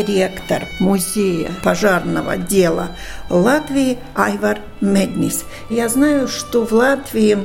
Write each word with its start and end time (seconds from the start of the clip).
Директор 0.00 0.66
музея 0.80 1.50
пожарного 1.62 2.38
дела 2.38 2.96
Латвии 3.28 3.98
Айвар 4.14 4.60
Меднис. 4.80 5.44
Я 5.68 5.88
знаю, 5.90 6.28
что 6.28 6.64
в 6.64 6.72
Латвии 6.72 7.36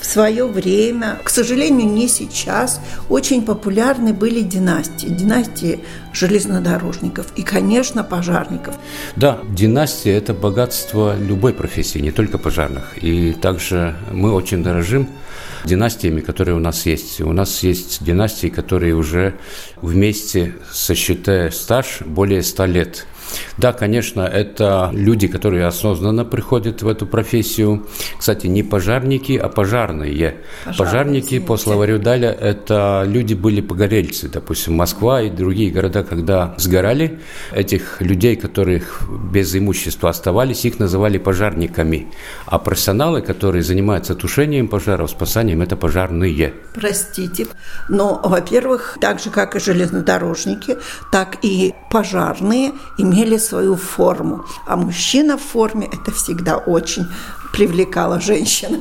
в 0.00 0.06
свое 0.06 0.46
время, 0.46 1.18
к 1.22 1.28
сожалению, 1.28 1.86
не 1.86 2.08
сейчас, 2.08 2.80
очень 3.10 3.44
популярны 3.44 4.14
были 4.14 4.40
династии. 4.40 5.08
Династии 5.08 5.80
железнодорожников 6.14 7.26
и, 7.36 7.42
конечно, 7.42 8.02
пожарников. 8.02 8.76
Да, 9.16 9.40
династия– 9.50 10.12
это 10.16 10.32
богатство 10.32 11.14
любой 11.16 11.52
профессии, 11.52 11.98
не 11.98 12.12
только 12.12 12.38
пожарных. 12.38 12.96
И 13.02 13.32
также 13.32 13.94
мы 14.10 14.32
очень 14.32 14.62
дорожим 14.62 15.06
династиями, 15.64 16.20
которые 16.20 16.56
у 16.56 16.60
нас 16.60 16.86
есть. 16.86 17.20
У 17.20 17.32
нас 17.32 17.62
есть 17.62 18.04
династии, 18.04 18.48
которые 18.48 18.94
уже 18.94 19.34
вместе, 19.76 20.54
сосчитая 20.72 21.50
стаж, 21.50 22.02
более 22.04 22.42
ста 22.42 22.66
лет. 22.66 23.06
Да, 23.56 23.72
конечно, 23.72 24.22
это 24.22 24.90
люди, 24.92 25.28
которые 25.28 25.66
осознанно 25.66 26.24
приходят 26.24 26.82
в 26.82 26.88
эту 26.88 27.06
профессию. 27.06 27.86
Кстати, 28.18 28.46
не 28.46 28.62
пожарники, 28.62 29.36
а 29.36 29.48
пожарные. 29.48 30.36
Пожарные, 30.64 30.90
Пожарники, 30.90 31.38
по 31.38 31.56
словарю 31.56 31.98
Даля, 31.98 32.30
это 32.32 33.04
люди 33.06 33.34
были 33.34 33.60
погорельцы. 33.60 34.28
Допустим, 34.28 34.74
Москва 34.74 35.22
и 35.22 35.30
другие 35.30 35.70
города, 35.70 36.02
когда 36.02 36.54
сгорали, 36.58 37.20
этих 37.52 38.00
людей, 38.00 38.36
которых 38.36 39.02
без 39.32 39.54
имущества 39.54 40.10
оставались, 40.10 40.64
их 40.64 40.78
называли 40.78 41.18
пожарниками. 41.18 42.08
А 42.46 42.58
профессионалы, 42.58 43.22
которые 43.22 43.62
занимаются 43.62 44.14
тушением 44.14 44.68
пожаров, 44.68 45.10
спасанием, 45.10 45.62
это 45.62 45.76
пожарные. 45.76 46.54
Простите, 46.74 47.46
но, 47.88 48.20
во-первых, 48.24 48.98
так 49.00 49.20
же, 49.20 49.30
как 49.30 49.56
и 49.56 49.60
железнодорожники, 49.60 50.76
так 51.12 51.38
и 51.42 51.74
пожарные 51.90 52.72
имеют 52.98 53.19
имели 53.20 53.38
свою 53.38 53.76
форму. 53.76 54.44
А 54.66 54.76
мужчина 54.76 55.36
в 55.36 55.42
форме– 55.42 55.88
это 55.92 56.10
всегда 56.10 56.56
очень 56.56 57.06
привлекала 57.52 58.20
женщин. 58.20 58.80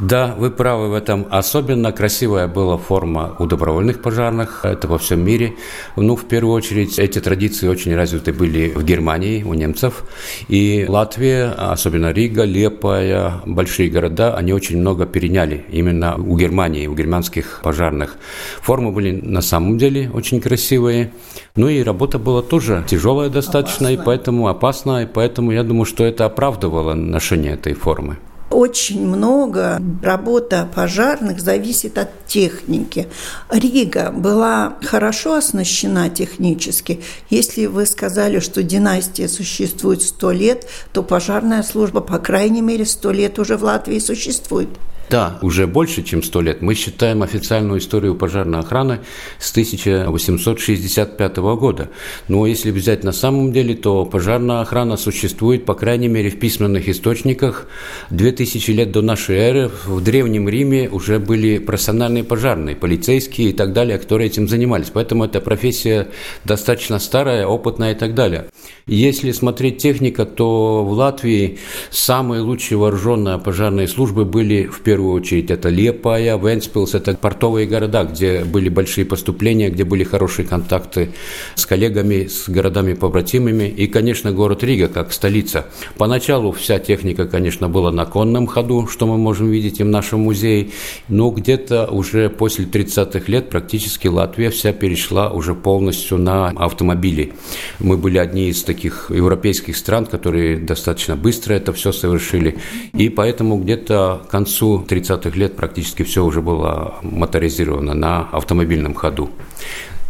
Да, 0.00 0.34
вы 0.38 0.50
правы 0.50 0.88
в 0.88 0.94
этом. 0.94 1.26
Особенно 1.30 1.92
красивая 1.92 2.48
была 2.48 2.76
форма 2.76 3.34
у 3.38 3.46
добровольных 3.46 4.02
пожарных. 4.02 4.64
Это 4.64 4.88
во 4.88 4.98
всем 4.98 5.24
мире. 5.24 5.54
Ну, 5.96 6.16
в 6.16 6.24
первую 6.24 6.54
очередь, 6.54 6.98
эти 6.98 7.20
традиции 7.20 7.68
очень 7.68 7.94
развиты 7.94 8.32
были 8.32 8.72
в 8.74 8.84
Германии 8.84 9.42
у 9.42 9.54
немцев. 9.54 10.04
И 10.48 10.86
Латвия, 10.88 11.50
особенно 11.50 12.12
Рига, 12.12 12.44
Лепая, 12.44 13.40
большие 13.46 13.90
города, 13.90 14.36
они 14.36 14.52
очень 14.52 14.78
много 14.78 15.06
переняли 15.06 15.64
именно 15.70 16.16
у 16.16 16.36
Германии, 16.36 16.86
у 16.86 16.94
германских 16.94 17.60
пожарных. 17.62 18.16
Формы 18.60 18.92
были 18.92 19.12
на 19.12 19.40
самом 19.40 19.78
деле 19.78 20.10
очень 20.12 20.40
красивые. 20.40 21.12
Ну 21.56 21.68
и 21.68 21.82
работа 21.82 22.18
была 22.18 22.42
тоже 22.42 22.84
тяжелая 22.86 23.30
достаточно, 23.30 23.88
опасная. 23.88 24.02
и 24.02 24.04
поэтому 24.04 24.48
опасная, 24.48 25.04
и 25.04 25.06
поэтому 25.06 25.52
я 25.52 25.62
думаю, 25.62 25.86
что 25.86 26.04
это 26.04 26.26
оправдывало 26.26 26.94
ношение 26.94 27.54
этой 27.54 27.72
формы 27.74 27.95
формы? 27.96 28.18
Очень 28.48 29.04
много 29.04 29.82
работа 30.02 30.68
пожарных 30.72 31.40
зависит 31.40 31.98
от 31.98 32.26
техники. 32.26 33.08
Рига 33.50 34.12
была 34.12 34.76
хорошо 34.82 35.34
оснащена 35.34 36.10
технически. 36.10 37.02
Если 37.28 37.66
вы 37.66 37.86
сказали, 37.86 38.38
что 38.38 38.62
династия 38.62 39.28
существует 39.28 40.02
сто 40.02 40.30
лет, 40.30 40.68
то 40.92 41.02
пожарная 41.02 41.64
служба, 41.64 42.00
по 42.00 42.18
крайней 42.18 42.62
мере, 42.62 42.86
сто 42.86 43.10
лет 43.10 43.40
уже 43.40 43.56
в 43.56 43.64
Латвии 43.64 43.98
существует. 43.98 44.68
Да, 45.08 45.38
уже 45.40 45.68
больше, 45.68 46.02
чем 46.02 46.22
сто 46.22 46.40
лет. 46.40 46.62
Мы 46.62 46.74
считаем 46.74 47.22
официальную 47.22 47.78
историю 47.78 48.16
пожарной 48.16 48.58
охраны 48.58 49.00
с 49.38 49.52
1865 49.52 51.36
года. 51.36 51.90
Но 52.26 52.46
если 52.46 52.72
взять 52.72 53.04
на 53.04 53.12
самом 53.12 53.52
деле, 53.52 53.76
то 53.76 54.04
пожарная 54.04 54.62
охрана 54.62 54.96
существует, 54.96 55.64
по 55.64 55.74
крайней 55.74 56.08
мере, 56.08 56.30
в 56.30 56.40
письменных 56.40 56.88
источниках 56.88 57.68
2000 58.10 58.70
лет 58.72 58.90
до 58.90 59.00
нашей 59.00 59.36
эры. 59.36 59.70
В 59.86 60.02
Древнем 60.02 60.48
Риме 60.48 60.88
уже 60.90 61.20
были 61.20 61.58
профессиональные 61.58 62.24
пожарные, 62.24 62.74
полицейские 62.74 63.50
и 63.50 63.52
так 63.52 63.72
далее, 63.72 63.98
которые 63.98 64.26
этим 64.26 64.48
занимались. 64.48 64.90
Поэтому 64.92 65.24
эта 65.24 65.40
профессия 65.40 66.08
достаточно 66.44 66.98
старая, 66.98 67.46
опытная 67.46 67.92
и 67.92 67.94
так 67.94 68.14
далее. 68.14 68.46
Если 68.86 69.30
смотреть 69.30 69.78
техника, 69.78 70.24
то 70.24 70.84
в 70.84 70.92
Латвии 70.92 71.58
самые 71.90 72.42
лучшие 72.42 72.78
вооруженные 72.78 73.38
пожарные 73.38 73.86
службы 73.86 74.24
были 74.24 74.64
в 74.66 74.80
первую 74.80 74.95
очередь 75.04 75.50
это 75.50 75.68
Лепая, 75.68 76.38
Венспилс, 76.38 76.94
это 76.94 77.14
портовые 77.14 77.66
города, 77.66 78.04
где 78.04 78.44
были 78.44 78.68
большие 78.68 79.04
поступления, 79.04 79.70
где 79.70 79.84
были 79.84 80.04
хорошие 80.04 80.46
контакты 80.46 81.10
с 81.54 81.66
коллегами, 81.66 82.26
с 82.26 82.48
городами-побратимами 82.48 83.68
и, 83.68 83.86
конечно, 83.86 84.32
город 84.32 84.62
Рига 84.64 84.88
как 84.88 85.12
столица. 85.12 85.66
Поначалу 85.96 86.52
вся 86.52 86.78
техника, 86.78 87.26
конечно, 87.26 87.68
была 87.68 87.92
на 87.92 88.06
конном 88.06 88.46
ходу, 88.46 88.86
что 88.86 89.06
мы 89.06 89.18
можем 89.18 89.50
видеть 89.50 89.80
и 89.80 89.84
в 89.84 89.88
нашем 89.88 90.20
музее, 90.20 90.70
но 91.08 91.30
где-то 91.30 91.86
уже 91.86 92.30
после 92.30 92.64
30-х 92.64 93.30
лет 93.30 93.50
практически 93.50 94.08
Латвия 94.08 94.50
вся 94.50 94.72
перешла 94.72 95.30
уже 95.30 95.54
полностью 95.54 96.18
на 96.18 96.48
автомобили. 96.48 97.32
Мы 97.78 97.96
были 97.96 98.18
одни 98.18 98.48
из 98.48 98.62
таких 98.62 99.10
европейских 99.10 99.76
стран, 99.76 100.06
которые 100.06 100.58
достаточно 100.58 101.16
быстро 101.16 101.54
это 101.54 101.72
все 101.72 101.92
совершили. 101.92 102.58
И 102.92 103.08
поэтому 103.08 103.58
где-то 103.58 104.22
к 104.26 104.30
концу 104.30 104.84
30-х 104.86 105.38
лет 105.38 105.56
практически 105.56 106.02
все 106.02 106.24
уже 106.24 106.40
было 106.40 106.96
моторизировано 107.02 107.94
на 107.94 108.28
автомобильном 108.32 108.94
ходу. 108.94 109.30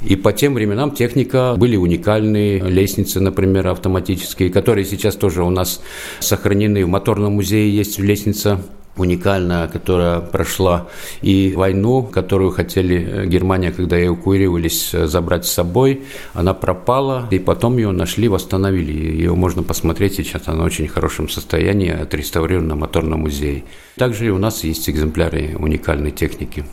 И 0.03 0.15
по 0.15 0.33
тем 0.33 0.55
временам 0.55 0.91
техника 0.91 1.55
были 1.57 1.77
уникальные 1.77 2.61
лестницы, 2.61 3.21
например, 3.21 3.69
автоматические, 3.69 4.51
которые 4.51 4.85
сейчас 4.85 5.17
тоже 5.17 5.43
у 5.43 5.51
нас 5.51 5.83
сохранены. 6.21 6.85
В 6.85 6.89
моторном 6.89 7.35
музее 7.35 7.75
есть 7.75 7.99
лестница 7.99 8.61
уникальная, 8.97 9.69
которая 9.69 10.21
прошла 10.21 10.89
и 11.23 11.53
войну, 11.55 12.03
которую 12.03 12.51
хотели 12.51 12.97
э, 12.97 13.27
Германия, 13.27 13.73
когда 13.73 14.05
эвакуировались, 14.05 14.95
э, 14.95 15.07
забрать 15.07 15.47
с 15.47 15.53
собой, 15.53 16.03
она 16.35 16.55
пропала, 16.55 17.29
и 17.31 17.39
потом 17.39 17.77
ее 17.77 17.91
нашли, 17.91 18.29
восстановили. 18.29 18.93
Ее 18.93 19.35
можно 19.35 19.63
посмотреть 19.63 20.17
сейчас, 20.17 20.43
она 20.47 20.63
в 20.63 20.67
очень 20.67 20.89
хорошем 20.89 21.29
состоянии, 21.29 21.91
отреставрирована 21.91 22.75
в 22.75 22.79
моторном 22.79 23.21
музее. 23.21 23.65
Также 23.97 24.31
у 24.31 24.39
нас 24.39 24.65
есть 24.65 24.89
экземпляры 24.89 25.57
уникальной 25.59 26.11
техники. 26.11 26.65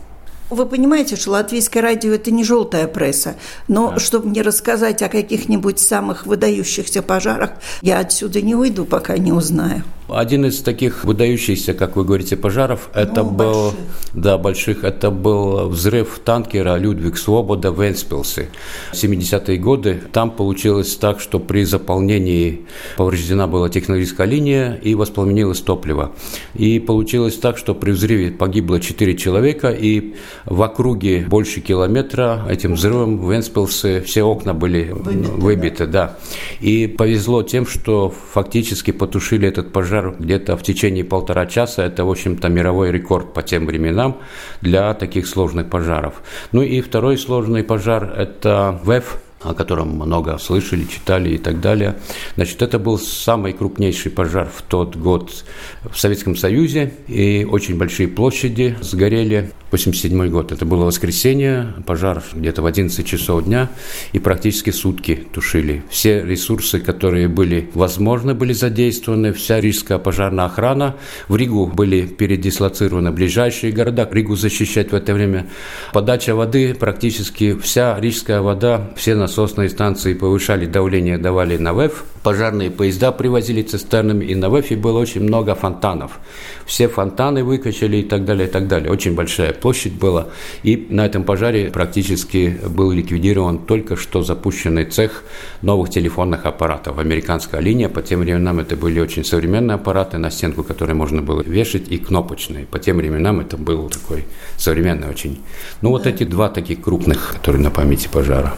Вы 0.53 0.67
понимаете, 0.67 1.15
что 1.15 1.31
латвийское 1.31 1.81
радио– 1.81 2.13
это 2.13 2.29
не 2.29 2.43
желтая 2.43 2.87
пресса, 2.87 3.35
но 3.67 3.89
да. 3.89 3.99
чтобы 3.99 4.29
мне 4.29 4.43
рассказать 4.43 5.01
о 5.01 5.09
каких-нибудь 5.09 5.79
самых 5.79 6.27
выдающихся 6.27 7.01
пожарах, 7.01 7.53
я 7.81 7.97
отсюда 7.97 8.39
не 8.39 8.53
уйду, 8.53 8.85
пока 8.85 9.17
не 9.17 9.31
узнаю. 9.31 9.83
Один 10.09 10.45
из 10.45 10.61
таких 10.61 11.05
выдающихся, 11.05 11.73
как 11.73 11.95
вы 11.95 12.03
говорите, 12.03 12.35
пожаров, 12.35 12.89
это 12.93 13.23
ну, 13.23 13.31
был, 13.31 13.53
больших. 13.53 13.79
да, 14.13 14.37
больших, 14.37 14.83
это 14.83 15.11
был 15.11 15.69
взрыв 15.69 16.19
танкера 16.23 16.75
Людвиг 16.75 17.17
Свобода 17.17 17.71
в 17.71 17.81
Энспилсе. 17.81 18.49
70-е 18.91 19.57
годы 19.57 20.03
там 20.11 20.29
получилось 20.29 20.95
так, 20.97 21.21
что 21.21 21.39
при 21.39 21.63
заполнении 21.63 22.67
повреждена 22.97 23.47
была 23.47 23.69
технологическая 23.69 24.27
линия 24.27 24.75
и 24.75 24.93
воспламенилось 24.93 25.61
топливо. 25.61 26.11
И 26.53 26.79
получилось 26.79 27.37
так, 27.37 27.57
что 27.57 27.73
при 27.73 27.91
взрыве 27.91 28.31
погибло 28.31 28.81
4 28.81 29.15
человека, 29.15 29.69
и 29.69 30.15
в 30.45 30.61
округе 30.61 31.25
больше 31.27 31.61
километра 31.61 32.45
этим 32.49 32.73
взрывом 32.73 33.17
в 33.17 33.33
Энспилсе 33.35 34.01
все 34.01 34.23
окна 34.23 34.53
были 34.53 34.89
выбиты, 34.91 35.31
выбиты 35.31 35.85
да. 35.87 36.07
да. 36.07 36.17
И 36.59 36.87
повезло 36.87 37.43
тем, 37.43 37.65
что 37.65 38.13
фактически 38.33 38.91
потушили 38.91 39.47
этот 39.47 39.71
пожар 39.71 39.93
пожар 39.93 40.15
где-то 40.17 40.57
в 40.57 40.63
течение 40.63 41.03
полтора 41.03 41.45
часа. 41.45 41.83
Это, 41.83 42.05
в 42.05 42.09
общем-то, 42.09 42.49
мировой 42.49 42.91
рекорд 42.91 43.33
по 43.33 43.43
тем 43.43 43.65
временам 43.65 44.17
для 44.61 44.93
таких 44.93 45.27
сложных 45.27 45.69
пожаров. 45.69 46.21
Ну 46.51 46.61
и 46.61 46.81
второй 46.81 47.17
сложный 47.17 47.63
пожар– 47.63 48.03
это 48.17 48.79
ВЭФ, 48.83 49.17
о 49.43 49.53
котором 49.53 49.89
много 49.89 50.37
слышали, 50.37 50.85
читали 50.85 51.31
и 51.31 51.37
так 51.37 51.61
далее. 51.61 51.97
Значит, 52.35 52.61
это 52.61 52.79
был 52.79 52.97
самый 52.97 53.53
крупнейший 53.53 54.11
пожар 54.11 54.49
в 54.53 54.61
тот 54.61 54.95
год 54.95 55.43
в 55.83 55.97
Советском 55.97 56.35
Союзе, 56.35 56.93
и 57.07 57.45
очень 57.49 57.77
большие 57.77 58.07
площади 58.07 58.77
сгорели. 58.81 59.51
87 59.71 60.29
год, 60.29 60.51
это 60.51 60.65
было 60.65 60.85
воскресенье, 60.85 61.73
пожар 61.87 62.23
где-то 62.33 62.61
в 62.61 62.65
11 62.67 63.05
часов 63.05 63.43
дня, 63.43 63.69
и 64.11 64.19
практически 64.19 64.69
сутки 64.69 65.27
тушили. 65.33 65.83
Все 65.89 66.23
ресурсы, 66.23 66.79
которые 66.79 67.27
были 67.27 67.69
возможны, 67.73 68.35
были 68.35 68.53
задействованы, 68.53 69.33
вся 69.33 69.59
рижская 69.59 69.97
пожарная 69.97 70.45
охрана. 70.45 70.95
В 71.27 71.35
Ригу 71.35 71.65
были 71.65 72.05
передислоцированы 72.05 73.11
ближайшие 73.11 73.73
города, 73.73 74.07
Ригу 74.13 74.35
защищать 74.35 74.91
в 74.91 74.95
это 74.95 75.13
время. 75.13 75.47
Подача 75.91 76.35
воды, 76.35 76.75
практически 76.75 77.57
вся 77.57 77.99
рижская 77.99 78.41
вода, 78.41 78.91
все 78.95 79.15
нас 79.15 79.32
насосные 79.33 79.69
станции 79.69 80.13
повышали 80.13 80.67
давление, 80.67 81.17
давали 81.17 81.57
на 81.57 81.73
ВЭФ. 81.73 82.03
Пожарные 82.21 82.69
поезда 82.69 83.11
привозили 83.11 83.63
цистернами, 83.63 84.25
и 84.25 84.35
на 84.35 84.49
ВЭФе 84.49 84.75
было 84.75 84.99
очень 84.99 85.23
много 85.23 85.55
фонтанов. 85.55 86.19
Все 86.65 86.87
фонтаны 86.87 87.43
выкачали 87.43 87.97
и 87.97 88.03
так 88.03 88.25
далее, 88.25 88.47
и 88.47 88.51
так 88.51 88.67
далее. 88.67 88.91
Очень 88.91 89.15
большая 89.15 89.53
площадь 89.53 89.93
была. 89.93 90.27
И 90.61 90.87
на 90.89 91.05
этом 91.05 91.23
пожаре 91.23 91.71
практически 91.71 92.59
был 92.67 92.91
ликвидирован 92.91 93.57
только 93.57 93.95
что 93.95 94.21
запущенный 94.21 94.85
цех 94.85 95.23
новых 95.63 95.89
телефонных 95.89 96.45
аппаратов. 96.45 96.99
Американская 96.99 97.59
линия, 97.59 97.89
по 97.89 98.01
тем 98.01 98.19
временам 98.19 98.59
это 98.59 98.75
были 98.75 98.99
очень 98.99 99.25
современные 99.25 99.75
аппараты, 99.75 100.17
на 100.19 100.29
стенку 100.29 100.63
которые 100.63 100.95
можно 100.95 101.21
было 101.21 101.41
вешать, 101.41 101.91
и 101.91 101.97
кнопочные. 101.97 102.65
По 102.65 102.77
тем 102.77 102.97
временам 102.97 103.39
это 103.39 103.57
был 103.57 103.89
такой 103.89 104.25
современный 104.57 105.09
очень. 105.09 105.41
Ну, 105.81 105.89
вот 105.89 106.05
эти 106.05 106.23
два 106.23 106.49
таких 106.49 106.81
крупных, 106.81 107.33
которые 107.33 107.63
на 107.63 107.71
памяти 107.71 108.07
пожара. 108.11 108.53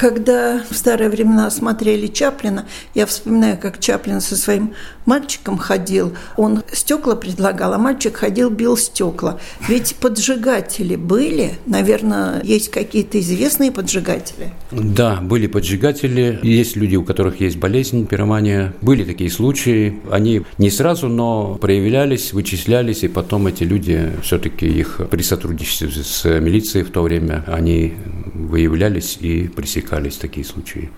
Когда 0.00 0.62
в 0.70 0.74
старые 0.74 1.10
времена 1.10 1.50
смотрели 1.50 2.06
Чаплина, 2.06 2.64
я 2.94 3.04
вспоминаю, 3.04 3.58
как 3.58 3.78
Чаплин 3.78 4.22
со 4.22 4.34
своим 4.34 4.72
мальчиком 5.10 5.58
ходил. 5.58 6.12
Он 6.36 6.62
стекла 6.72 7.16
предлагал, 7.16 7.72
а 7.74 7.78
мальчик 7.78 8.16
ходил, 8.16 8.48
бил 8.48 8.76
стекла. 8.76 9.38
Ведь 9.68 9.96
поджигатели 9.96 10.94
были, 10.94 11.58
наверное, 11.66 12.40
есть 12.44 12.70
какие-то 12.70 13.18
известные 13.18 13.72
поджигатели. 13.72 14.52
Да, 14.70 15.16
были 15.20 15.48
поджигатели. 15.48 16.38
Есть 16.44 16.76
люди, 16.76 16.94
у 16.94 17.02
которых 17.02 17.40
есть 17.40 17.58
болезнь, 17.58 18.06
пиромания. 18.06 18.72
Были 18.82 19.02
такие 19.02 19.30
случаи. 19.30 20.00
Они 20.10 20.42
не 20.58 20.70
сразу, 20.70 21.08
но 21.08 21.56
проявлялись, 21.60 22.32
вычислялись, 22.32 23.02
и 23.02 23.08
потом 23.08 23.48
эти 23.48 23.64
люди, 23.64 24.12
все-таки 24.22 24.66
их 24.66 25.00
при 25.10 25.22
сотрудничестве 25.22 25.90
с 25.90 26.24
милицией 26.40 26.84
в 26.84 26.90
то 26.90 27.02
время, 27.02 27.44
они 27.48 27.94
выявлялись 28.32 29.18
и 29.20 29.48
пресекались 29.48 30.16
такие 30.16 30.46
случаи. 30.46 30.90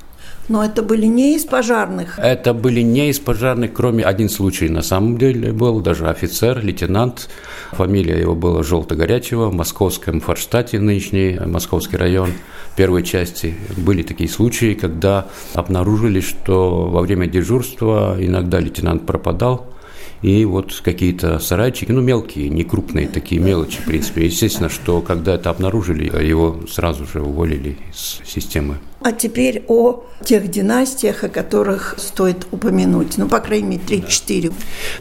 Но 0.53 0.63
это 0.63 0.83
были 0.83 1.07
не 1.07 1.35
из 1.37 1.47
пожарных? 1.47 2.19
Это 2.19 2.53
были 2.53 2.83
не 2.83 3.09
из 3.09 3.19
пожарных, 3.19 3.73
кроме 3.73 4.05
один 4.05 4.29
случай 4.29 4.69
на 4.69 4.83
самом 4.83 5.17
деле 5.17 5.51
был, 5.51 5.81
даже 5.81 6.11
офицер, 6.11 6.63
лейтенант. 6.63 7.31
Фамилия 7.71 8.21
его 8.21 8.35
была 8.35 8.63
Желто-Горячего, 8.63 9.49
в 9.49 9.55
московском 9.55 10.21
Форштате, 10.21 10.79
нынешний 10.79 11.41
московский 11.47 11.97
район 11.97 12.33
первой 12.77 13.03
части. 13.03 13.55
Были 13.79 14.03
такие 14.03 14.29
случаи, 14.29 14.75
когда 14.75 15.27
обнаружили, 15.55 16.21
что 16.21 16.87
во 16.87 17.01
время 17.01 17.27
дежурства 17.29 18.19
иногда 18.19 18.61
лейтенант 18.61 19.07
пропадал, 19.07 19.73
и 20.21 20.45
вот 20.45 20.83
какие-то 20.85 21.39
сарайчики, 21.39 21.93
ну, 21.93 22.03
мелкие, 22.03 22.51
не 22.51 22.65
крупные 22.65 23.09
такие 23.09 23.41
мелочи, 23.41 23.81
в 23.81 23.87
принципе. 23.87 24.27
Естественно, 24.27 24.69
что 24.69 25.01
когда 25.01 25.35
это 25.35 25.49
обнаружили, 25.49 26.05
его 26.23 26.61
сразу 26.69 27.07
же 27.07 27.23
уволили 27.23 27.79
из 27.91 28.21
системы. 28.27 28.77
А 29.05 29.13
теперь 29.13 29.65
о 29.67 30.05
тех 30.25 30.49
династиях, 30.49 31.25
о 31.25 31.29
которых 31.29 31.97
стоит 31.99 32.47
упомянуть. 32.53 33.19
Ну, 33.19 33.29
по 33.29 33.41
крайней 33.41 33.67
мере, 33.67 33.83
три-четыре. 33.85 34.51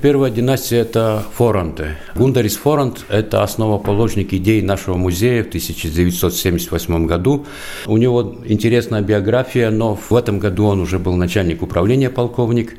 Первая 0.01 0.31
династия– 0.31 0.77
это 0.79 1.23
Форанты. 1.35 1.97
Гундарис 2.15 2.55
Форант– 2.57 3.05
это 3.09 3.43
основоположник 3.43 4.33
идей 4.33 4.63
нашего 4.63 4.97
музея 4.97 5.43
в 5.43 5.47
1978 5.47 7.05
году. 7.05 7.45
У 7.85 7.97
него 7.97 8.37
интересная 8.45 9.01
биография, 9.01 9.69
но 9.69 9.95
в 9.95 10.15
этом 10.15 10.39
году 10.39 10.65
он 10.65 10.79
уже 10.79 10.97
был 10.97 11.15
начальник 11.15 11.61
управления 11.61 12.09
полковник. 12.09 12.77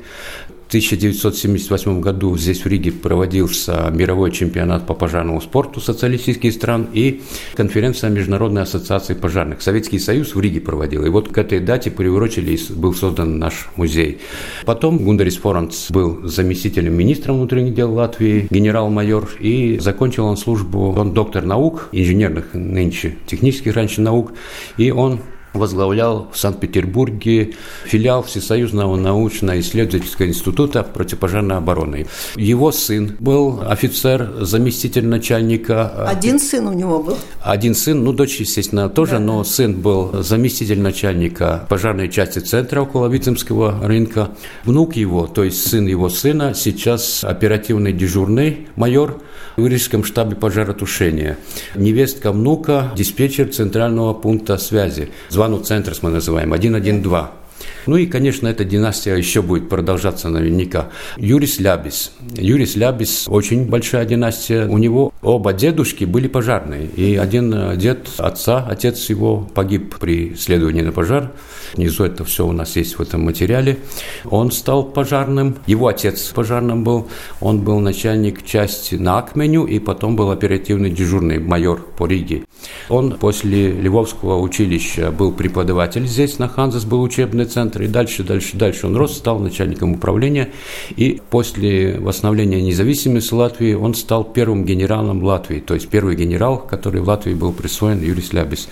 1978 0.73 2.01
году 2.01 2.35
здесь 2.35 2.65
в 2.65 2.67
Риге 2.67 2.91
проводился 2.91 3.91
мировой 3.93 4.31
чемпионат 4.31 4.87
по 4.87 4.95
пожарному 4.95 5.39
спорту 5.39 5.79
социалистических 5.79 6.51
стран 6.51 6.87
и 6.91 7.21
конференция 7.53 8.09
Международной 8.09 8.63
ассоциации 8.63 9.13
пожарных. 9.13 9.61
Советский 9.61 9.99
Союз 9.99 10.33
в 10.33 10.39
Риге 10.39 10.61
проводил. 10.61 11.05
И 11.05 11.09
вот 11.09 11.29
к 11.29 11.37
этой 11.37 11.59
дате 11.59 11.91
приурочили 11.91 12.57
был 12.71 12.95
создан 12.95 13.37
наш 13.37 13.69
музей. 13.75 14.17
Потом 14.65 14.97
Гундарис 14.97 15.37
Форанц 15.37 15.91
был 15.91 16.27
заместителем 16.27 16.95
министра 16.97 17.33
внутренних 17.33 17.75
дел 17.75 17.93
Латвии, 17.93 18.47
генерал-майор, 18.49 19.29
и 19.39 19.77
закончил 19.77 20.25
он 20.25 20.37
службу, 20.37 20.91
он 20.91 21.13
доктор 21.13 21.45
наук, 21.45 21.89
инженерных 21.91 22.55
нынче, 22.55 23.15
технических 23.27 23.75
раньше 23.75 24.01
наук, 24.01 24.33
и 24.77 24.89
он 24.89 25.19
возглавлял 25.53 26.29
в 26.31 26.37
Санкт-Петербурге 26.37 27.53
филиал 27.85 28.23
Всесоюзного 28.23 28.95
научно-исследовательского 28.95 30.27
института 30.27 30.83
противопожарной 30.83 31.57
обороны. 31.57 32.07
Его 32.35 32.71
сын 32.71 33.15
был 33.19 33.61
офицер, 33.65 34.33
заместитель 34.41 35.05
начальника. 35.05 36.07
Один 36.07 36.39
сын 36.39 36.67
у 36.67 36.73
него 36.73 37.01
был? 37.01 37.17
Один 37.41 37.75
сын, 37.75 38.03
ну, 38.03 38.13
дочь, 38.13 38.39
естественно, 38.39 38.89
тоже, 38.89 39.13
да. 39.13 39.19
но 39.19 39.43
сын 39.43 39.79
был 39.79 40.23
заместитель 40.23 40.79
начальника 40.79 41.65
пожарной 41.69 42.09
части 42.09 42.39
центра 42.39 42.81
около 42.81 43.07
Вицемского 43.07 43.79
рынка. 43.85 44.29
Внук 44.65 44.95
его, 44.95 45.27
то 45.27 45.43
есть 45.43 45.67
сын 45.67 45.87
его 45.87 46.09
сына, 46.09 46.53
сейчас 46.55 47.23
оперативный 47.23 47.93
дежурный 47.93 48.67
майор 48.75 49.21
в 49.57 49.67
Рижском 49.67 50.03
штабе 50.03 50.35
пожаротушения. 50.35 51.37
Невестка 51.75 52.31
внука, 52.31 52.91
диспетчер 52.95 53.49
центрального 53.49 54.13
пункта 54.13 54.57
связи. 54.57 55.11
Звонок 55.43 55.65
центр 55.65 55.93
мы 56.01 56.09
называем, 56.09 56.53
112. 56.53 57.42
Ну 57.85 57.97
и, 57.97 58.05
конечно, 58.05 58.47
эта 58.47 58.63
династия 58.63 59.15
еще 59.15 59.41
будет 59.41 59.69
продолжаться 59.69 60.29
наверняка. 60.29 60.89
Юрис 61.17 61.59
Лябис. 61.59 62.11
Юрис 62.35 62.75
Лябис– 62.75 63.25
очень 63.27 63.65
большая 63.65 64.05
династия. 64.05 64.67
У 64.67 64.77
него 64.77 65.13
оба 65.21 65.53
дедушки 65.53 66.05
были 66.05 66.27
пожарные. 66.27 66.87
И 66.95 67.15
один 67.15 67.77
дед 67.77 68.09
отца, 68.17 68.65
отец 68.67 69.09
его 69.09 69.49
погиб 69.53 69.95
при 69.99 70.35
следовании 70.35 70.81
на 70.81 70.91
пожар. 70.91 71.31
Внизу 71.75 72.03
это 72.03 72.23
все 72.23 72.45
у 72.45 72.51
нас 72.51 72.75
есть 72.75 72.97
в 72.97 73.01
этом 73.01 73.21
материале. 73.25 73.79
Он 74.25 74.51
стал 74.51 74.83
пожарным. 74.83 75.55
Его 75.67 75.87
отец 75.87 76.31
пожарным 76.33 76.83
был. 76.83 77.07
Он 77.39 77.61
был 77.61 77.79
начальник 77.79 78.45
части 78.45 78.95
на 78.95 79.17
Акменю 79.19 79.65
и 79.65 79.79
потом 79.79 80.15
был 80.15 80.31
оперативный 80.31 80.89
дежурный 80.89 81.39
майор 81.39 81.81
по 81.97 82.05
Риге. 82.05 82.43
Он 82.89 83.13
после 83.13 83.71
Львовского 83.71 84.39
училища 84.39 85.11
был 85.11 85.31
преподаватель 85.31 86.07
здесь, 86.07 86.39
на 86.39 86.47
Ханзас 86.47 86.85
был 86.85 87.01
учебный 87.01 87.45
центр, 87.45 87.72
и 87.81 87.87
дальше, 87.87 88.23
дальше, 88.23 88.57
дальше 88.57 88.87
он 88.87 88.95
рос, 88.95 89.17
стал 89.17 89.39
начальником 89.39 89.93
управления, 89.93 90.51
и 90.95 91.21
после 91.29 91.97
восстановления 91.99 92.61
независимости 92.61 93.33
Латвии 93.33 93.73
он 93.73 93.95
стал 93.95 94.23
первым 94.23 94.65
генералом 94.65 95.23
Латвии, 95.23 95.59
то 95.59 95.73
есть 95.73 95.87
первый 95.87 96.15
генерал, 96.15 96.57
который 96.59 97.01
в 97.01 97.07
Латвии 97.07 97.33
был 97.33 97.53
присвоен 97.53 98.01
Юрис 98.01 98.33
Лябис. 98.33 98.67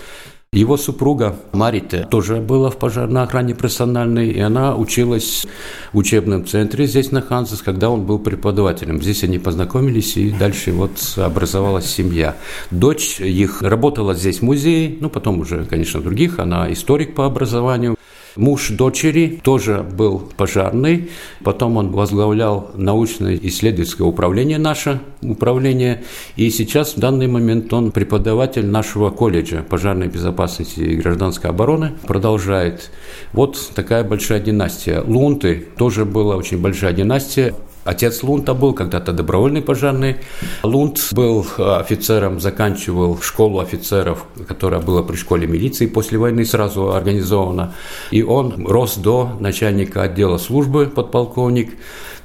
Его 0.54 0.76
супруга 0.76 1.38
Марита 1.54 2.06
тоже 2.12 2.42
была 2.42 2.70
в 2.70 2.76
пожарной 2.76 3.24
охране 3.24 3.56
профессиональной, 3.56 4.32
и 4.32 4.40
она 4.42 4.76
училась 4.76 5.48
в 5.94 5.98
учебном 5.98 6.46
центре 6.46 6.88
здесь 6.88 7.10
на 7.10 7.22
Хансес, 7.22 7.62
когда 7.62 7.90
он 7.90 8.06
был 8.06 8.20
преподавателем. 8.20 9.02
Здесь 9.02 9.24
они 9.24 9.40
познакомились, 9.40 10.18
и 10.18 10.30
дальше 10.30 10.74
вот 10.74 10.92
образовалась 11.16 11.86
семья. 11.86 12.36
Дочь 12.70 13.22
их 13.22 13.62
работала 13.62 14.14
здесь 14.14 14.40
в 14.40 14.42
музее, 14.42 14.98
ну, 15.00 15.10
потом 15.10 15.40
уже, 15.40 15.64
конечно, 15.64 16.02
других, 16.02 16.38
она 16.38 16.70
историк 16.74 17.16
по 17.16 17.26
образованию. 17.26 17.96
Муж 18.36 18.70
дочери 18.70 19.40
тоже 19.44 19.84
был 19.84 20.20
пожарный, 20.38 21.10
потом 21.44 21.78
он 21.78 21.92
возглавлял 21.92 22.72
научно-исследовательское 22.76 24.08
управление, 24.08 24.58
наше 24.58 25.02
управление, 25.22 26.04
и 26.38 26.50
сейчас 26.50 26.96
в 26.96 27.00
данный 27.00 27.28
момент 27.28 27.74
он 27.74 27.92
преподаватель 27.92 28.66
нашего 28.66 29.10
колледжа 29.10 29.64
пожарной 29.64 30.08
безопасности 30.08 30.80
и 30.80 30.96
гражданской 30.96 31.50
обороны, 31.50 31.92
продолжает. 32.08 32.92
Вот 33.34 33.72
такая 33.76 34.04
большая 34.04 34.40
династия. 34.40 35.02
Лунты 35.02 35.68
тоже 35.78 36.06
была 36.06 36.38
очень 36.38 36.62
большая 36.62 36.94
династия. 36.94 37.54
Отец 37.84 38.22
Лунта 38.24 38.54
был 38.54 38.74
когда-то 38.74 39.12
добровольный 39.12 39.62
пожарный. 39.62 40.18
Лунт 40.64 41.10
был 41.14 41.46
офицером, 41.58 42.40
заканчивал 42.40 43.20
школу 43.22 43.60
офицеров, 43.60 44.26
которая 44.48 44.80
была 44.80 45.02
при 45.02 45.16
школе 45.16 45.48
милиции 45.48 45.88
после 45.88 46.18
войны 46.18 46.46
сразу 46.46 46.94
организована. 46.94 47.74
И 48.12 48.22
он 48.22 48.68
рос 48.68 48.98
до 48.98 49.32
начальника 49.40 50.04
отдела 50.04 50.38
службы, 50.38 50.86
подполковник. 50.86 51.74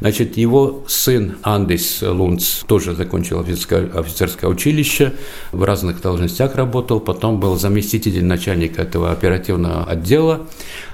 Значит, 0.00 0.36
его 0.36 0.84
сын 0.88 1.38
Андис 1.42 2.02
Лунц 2.02 2.64
тоже 2.66 2.94
закончил 2.94 3.40
офицерское, 3.40 4.50
училище, 4.50 5.14
в 5.52 5.64
разных 5.64 6.02
должностях 6.02 6.54
работал, 6.54 7.00
потом 7.00 7.40
был 7.40 7.56
заместитель 7.56 8.22
начальника 8.22 8.82
этого 8.82 9.10
оперативного 9.10 9.84
отдела, 9.84 10.46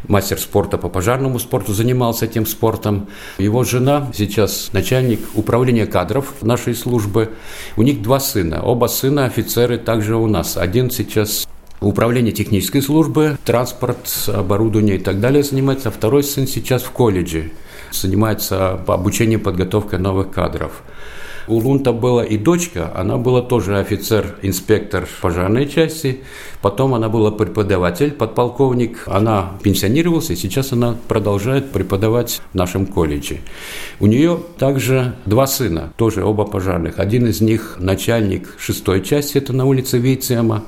мастер 0.06 0.38
спорта 0.38 0.78
по 0.78 0.88
пожарному 0.88 1.40
спорту, 1.40 1.72
занимался 1.72 2.26
этим 2.26 2.46
спортом. 2.46 3.08
Его 3.38 3.64
жена 3.64 4.10
сейчас 4.14 4.70
начальник 4.72 5.20
управления 5.34 5.86
кадров 5.86 6.34
нашей 6.42 6.74
службы. 6.74 7.30
У 7.76 7.82
них 7.82 8.02
два 8.02 8.20
сына, 8.20 8.62
оба 8.62 8.86
сына 8.86 9.24
офицеры 9.24 9.78
также 9.78 10.14
у 10.14 10.28
нас. 10.28 10.56
Один 10.56 10.90
сейчас 10.92 11.48
управление 11.80 12.32
технической 12.32 12.80
службы, 12.80 13.36
транспорт, 13.44 14.28
оборудование 14.28 14.96
и 14.96 15.00
так 15.00 15.18
далее 15.18 15.42
занимается, 15.42 15.90
второй 15.90 16.22
сын 16.22 16.46
сейчас 16.46 16.82
в 16.82 16.92
колледже 16.92 17.50
занимается 17.94 18.72
обучением 18.86 19.40
подготовкой 19.40 19.98
новых 19.98 20.30
кадров. 20.30 20.82
У 21.48 21.56
Лунта 21.56 21.92
была 21.92 22.24
и 22.24 22.36
дочка, 22.38 22.92
она 22.94 23.16
была 23.16 23.42
тоже 23.42 23.78
офицер-инспектор 23.78 25.08
пожарной 25.20 25.66
части, 25.66 26.20
потом 26.60 26.94
она 26.94 27.08
была 27.08 27.32
преподаватель, 27.32 28.12
подполковник, 28.12 29.02
она 29.06 29.54
пенсионировалась, 29.62 30.30
и 30.30 30.36
сейчас 30.36 30.72
она 30.72 30.94
продолжает 31.08 31.72
преподавать 31.72 32.40
в 32.52 32.54
нашем 32.54 32.86
колледже. 32.86 33.38
У 33.98 34.06
нее 34.06 34.38
также 34.56 35.16
два 35.26 35.48
сына, 35.48 35.92
тоже 35.96 36.24
оба 36.24 36.44
пожарных. 36.44 37.00
Один 37.00 37.26
из 37.26 37.40
них 37.40 37.76
начальник 37.80 38.54
шестой 38.58 39.02
части, 39.02 39.38
это 39.38 39.52
на 39.52 39.64
улице 39.64 39.98
Вейцема, 39.98 40.62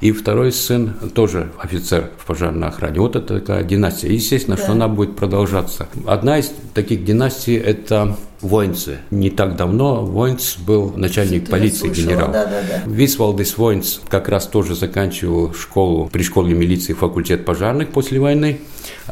и 0.00 0.12
второй 0.12 0.52
сын 0.52 0.94
тоже 1.14 1.50
офицер 1.58 2.10
в 2.18 2.26
пожарной 2.26 2.68
охране. 2.68 3.00
Вот 3.00 3.16
это 3.16 3.40
такая 3.40 3.64
династия. 3.64 4.12
Естественно, 4.12 4.56
да. 4.56 4.62
что 4.62 4.72
она 4.72 4.88
будет 4.88 5.16
продолжаться. 5.16 5.88
Одна 6.06 6.38
из 6.38 6.52
таких 6.74 7.04
династий– 7.04 7.56
это 7.56 8.16
Войнце. 8.40 8.98
Не 9.10 9.30
так 9.30 9.56
давно 9.56 10.04
Войнц 10.04 10.56
был 10.58 10.92
начальник 10.94 11.42
Что 11.42 11.52
полиции 11.52 11.88
генерал. 11.88 12.30
Да, 12.32 12.44
да, 12.44 12.62
да. 12.62 12.82
Висвалдис 12.86 13.58
Войнц 13.58 13.98
как 14.08 14.28
раз 14.28 14.46
тоже 14.46 14.76
заканчивал 14.76 15.52
школу 15.54 16.08
при 16.12 16.22
школе 16.22 16.54
милиции 16.54 16.92
факультет 16.92 17.44
пожарных 17.44 17.88
после 17.88 18.20
войны. 18.20 18.60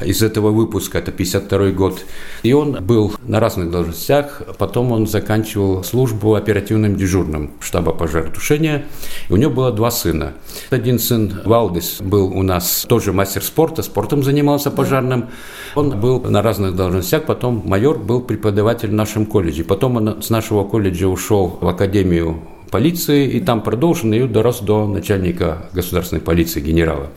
Из 0.00 0.22
этого 0.22 0.50
выпуска, 0.50 0.98
это 0.98 1.10
52 1.10 1.70
год. 1.70 2.04
И 2.42 2.52
он 2.52 2.84
был 2.84 3.14
на 3.22 3.40
разных 3.40 3.70
должностях. 3.70 4.42
Потом 4.58 4.92
он 4.92 5.06
заканчивал 5.06 5.82
службу 5.84 6.34
оперативным 6.34 6.96
дежурным 6.96 7.52
штаба 7.60 7.92
пожаротушения. 7.92 8.84
И 9.28 9.32
у 9.32 9.36
него 9.36 9.52
было 9.52 9.72
два 9.72 9.90
сына. 9.90 10.34
Один 10.70 10.98
сын 10.98 11.40
Валдис 11.44 11.96
был 12.00 12.26
у 12.26 12.42
нас 12.42 12.86
тоже 12.88 13.12
мастер 13.12 13.42
спорта, 13.42 13.82
спортом 13.82 14.22
занимался 14.22 14.70
пожарным. 14.70 15.30
Он 15.74 15.98
был 15.98 16.20
на 16.20 16.42
разных 16.42 16.76
должностях. 16.76 17.24
Потом 17.24 17.62
майор 17.64 17.98
был 17.98 18.20
преподаватель 18.20 18.94
нашего 18.94 19.15
нашем 19.16 19.26
колледже. 19.26 19.64
Потом 19.64 19.96
он 19.96 20.22
с 20.22 20.30
нашего 20.30 20.64
колледжа 20.64 21.08
ушел 21.08 21.58
в 21.60 21.68
академию 21.68 22.42
полиции 22.70 23.26
и 23.30 23.40
там 23.40 23.62
продолжил 23.62 24.12
и 24.12 24.26
дорос 24.26 24.60
до 24.60 24.86
начальника 24.86 25.70
государственной 25.72 26.20
полиции 26.20 26.60
генерала. 26.60 27.08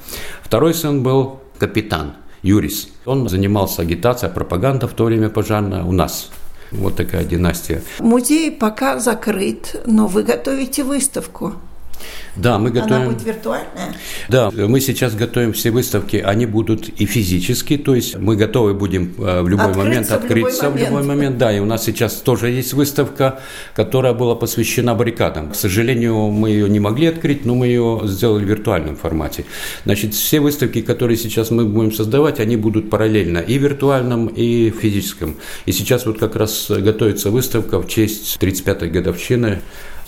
Второй 0.41 0.74
сын 0.74 1.03
был 1.03 1.39
капитан 1.58 2.13
Юрис. 2.41 2.89
Он 3.06 3.27
занимался 3.27 3.82
агитацией, 3.82 4.32
пропагандой 4.32 4.88
в 4.88 4.94
то 4.94 5.06
время 5.06 5.29
пожарной 5.29 5.82
у 5.82 5.91
нас. 5.91 6.32
Вот 6.72 6.96
такая 6.96 7.25
династия. 7.25 7.82
Музей 8.00 8.51
пока 8.51 9.00
закрыт, 9.00 9.82
но 9.86 10.08
вы 10.08 10.24
готовите 10.24 10.84
выставку. 10.84 11.53
Да, 12.36 12.58
мы 12.58 12.72
готовим... 12.72 13.01
Она 13.01 13.12
будет 13.12 13.25
виртуальная? 13.25 13.96
Да, 14.29 14.51
мы 14.51 14.79
сейчас 14.79 15.15
готовим 15.15 15.53
все 15.53 15.72
выставки, 15.72 16.18
они 16.18 16.46
будут 16.46 16.89
и 16.89 17.06
физически, 17.06 17.77
то 17.77 17.96
есть 17.96 18.18
мы 18.18 18.36
готовы 18.36 18.74
будем 18.74 19.13
э, 19.18 19.41
в 19.41 19.48
любой 19.50 19.68
открыться 19.68 19.84
момент 19.84 20.12
открыться 20.12 20.70
в 20.70 20.75
любой, 20.75 20.86
в 20.86 20.89
любой 20.89 21.03
момент. 21.03 21.38
Да, 21.38 21.56
и 21.56 21.60
у 21.60 21.65
нас 21.65 21.84
сейчас 21.84 22.15
тоже 22.15 22.50
есть 22.50 22.74
выставка, 22.74 23.39
которая 23.75 24.13
была 24.13 24.36
посвящена 24.36 24.96
баррикадам. 24.96 25.51
К 25.51 25.56
сожалению, 25.56 26.29
мы 26.29 26.50
ее 26.50 26.70
не 26.70 26.79
могли 26.79 27.08
открыть, 27.08 27.46
но 27.46 27.56
мы 27.56 27.68
ее 27.68 28.01
сделали 28.06 28.46
в 28.46 28.48
виртуальном 28.48 28.96
формате. 28.96 29.46
Значит, 29.86 30.13
все 30.13 30.39
выставки, 30.39 30.82
которые 30.82 31.18
сейчас 31.18 31.51
мы 31.51 31.65
будем 31.65 31.91
создавать, 31.91 32.39
они 32.39 32.56
будут 32.58 32.89
параллельно 32.89 33.39
и 33.39 33.58
виртуальном, 33.58 34.27
и 34.27 34.70
физическом. 34.72 35.36
И 35.65 35.72
сейчас 35.72 36.06
вот 36.06 36.20
как 36.20 36.36
раз 36.36 36.70
готовится 36.70 37.32
выставка 37.32 37.82
в 37.82 37.88
честь 37.88 38.38
35-й 38.41 38.89
годовщины 38.89 39.60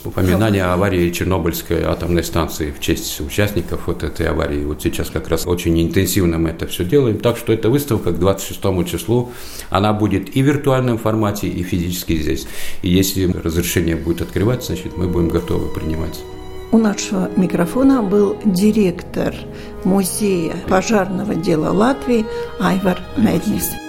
упоминание 0.05 0.63
аварии 0.63 1.09
Чернобыльской 1.11 1.83
атомной 1.83 2.23
станции 2.23 2.71
в 2.71 2.79
честь 2.79 3.19
участников 3.21 3.87
вот 3.87 4.03
этой 4.03 4.27
аварии. 4.27 4.63
Вот 4.63 4.81
сейчас 4.81 5.09
как 5.09 5.27
раз 5.29 5.45
очень 5.47 5.81
интенсивно 5.81 6.37
мы 6.37 6.49
это 6.49 6.67
все 6.67 6.83
делаем. 6.83 7.19
Так 7.19 7.37
что 7.37 7.53
эта 7.53 7.69
выставка 7.69 8.11
к 8.11 8.19
26 8.19 8.61
числу, 8.89 9.31
она 9.69 9.93
будет 9.93 10.35
и 10.35 10.41
в 10.41 10.45
виртуальном 10.45 10.97
формате, 10.97 11.47
и 11.47 11.63
физически 11.63 12.15
здесь. 12.17 12.47
И 12.81 12.89
если 12.89 13.31
разрешение 13.31 13.95
будет 13.95 14.21
открывать, 14.21 14.63
значит, 14.63 14.97
мы 14.97 15.07
будем 15.07 15.29
готовы 15.29 15.73
принимать. 15.73 16.19
У 16.71 16.77
нашего 16.77 17.29
микрофона 17.35 18.01
был 18.01 18.37
директор 18.45 19.35
музея 19.83 20.55
пожарного 20.69 21.35
дела 21.35 21.71
Латвии 21.71 22.25
Айвар 22.61 22.99
Меднис. 23.17 23.80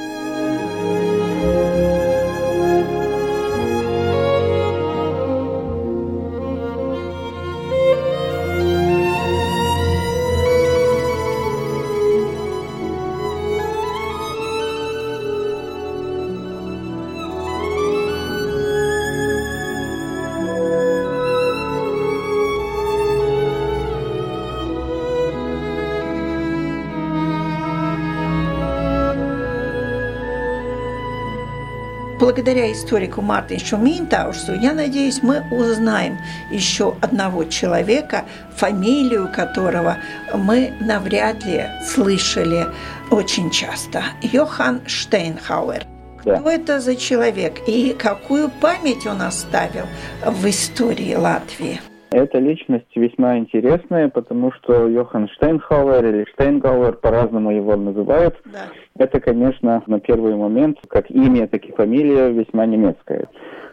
Благодаря 32.23 32.71
историку 32.71 33.21
Мартиншу 33.21 33.77
Минтаушсу, 33.77 34.55
я 34.55 34.75
надеюсь, 34.75 35.25
мы 35.25 35.43
узнаем 35.51 36.19
еще 36.53 36.95
одного 37.01 37.43
человека, 37.43 38.25
фамилию 38.55 39.29
которого 39.35 39.97
мы 40.33 40.73
навряд 40.79 41.45
ли 41.45 41.65
слышали 41.85 42.69
очень 43.11 43.51
часто. 43.51 44.05
Йохан 44.23 44.83
Штейнхауэр. 44.87 45.85
Да. 46.25 46.37
Кто 46.37 46.49
это 46.49 46.81
за 46.81 46.95
человек 46.95 47.59
и 47.67 47.93
какую 47.93 48.49
память 48.49 49.05
он 49.05 49.23
оставил 49.23 49.87
в 50.25 50.49
истории 50.49 51.17
Латвии? 51.17 51.81
Эта 52.13 52.39
личность 52.39 52.95
весьма 52.95 53.39
интересная, 53.39 54.09
потому 54.09 54.53
что 54.53 54.87
Йохан 54.87 55.29
Штейнхауэр 55.29 56.05
или 56.05 56.27
Штейнгауэр, 56.33 56.97
по-разному 56.97 57.51
его 57.51 57.75
называют, 57.77 58.37
да. 58.45 58.67
это, 58.99 59.19
конечно, 59.19 59.83
на 59.87 59.99
первый 59.99 60.37
момент, 60.37 60.79
как 60.89 61.11
имя, 61.11 61.49
так 61.49 61.65
и 61.65 61.73
фамилия 61.73 62.29
весьма 62.29 62.67
немецкая. 62.67 63.29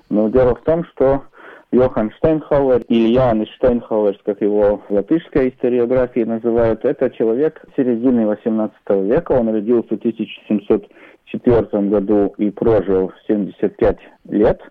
Но 0.10 0.30
дело 0.30 0.56
в 0.56 0.62
том, 0.62 0.86
что 0.86 1.24
Йохан 1.72 2.12
Штейнхауэр 2.18 2.84
или 2.88 3.10
Ян 3.10 3.46
Штейнхауэр, 3.46 4.18
как 4.24 4.42
его 4.42 4.82
в 4.88 4.94
латышской 4.94 5.50
историографии 5.50 6.22
называют, 6.22 6.86
это 6.86 7.10
человек 7.12 7.62
середины 7.76 8.22
XVIII 8.22 8.72
века. 9.06 9.34
Он 9.34 9.50
родился 9.50 9.90
в 9.90 10.00
1704 10.00 11.90
году 11.90 12.34
и 12.38 12.50
прожил 12.52 13.12
75 13.28 13.98
лет 14.30 14.62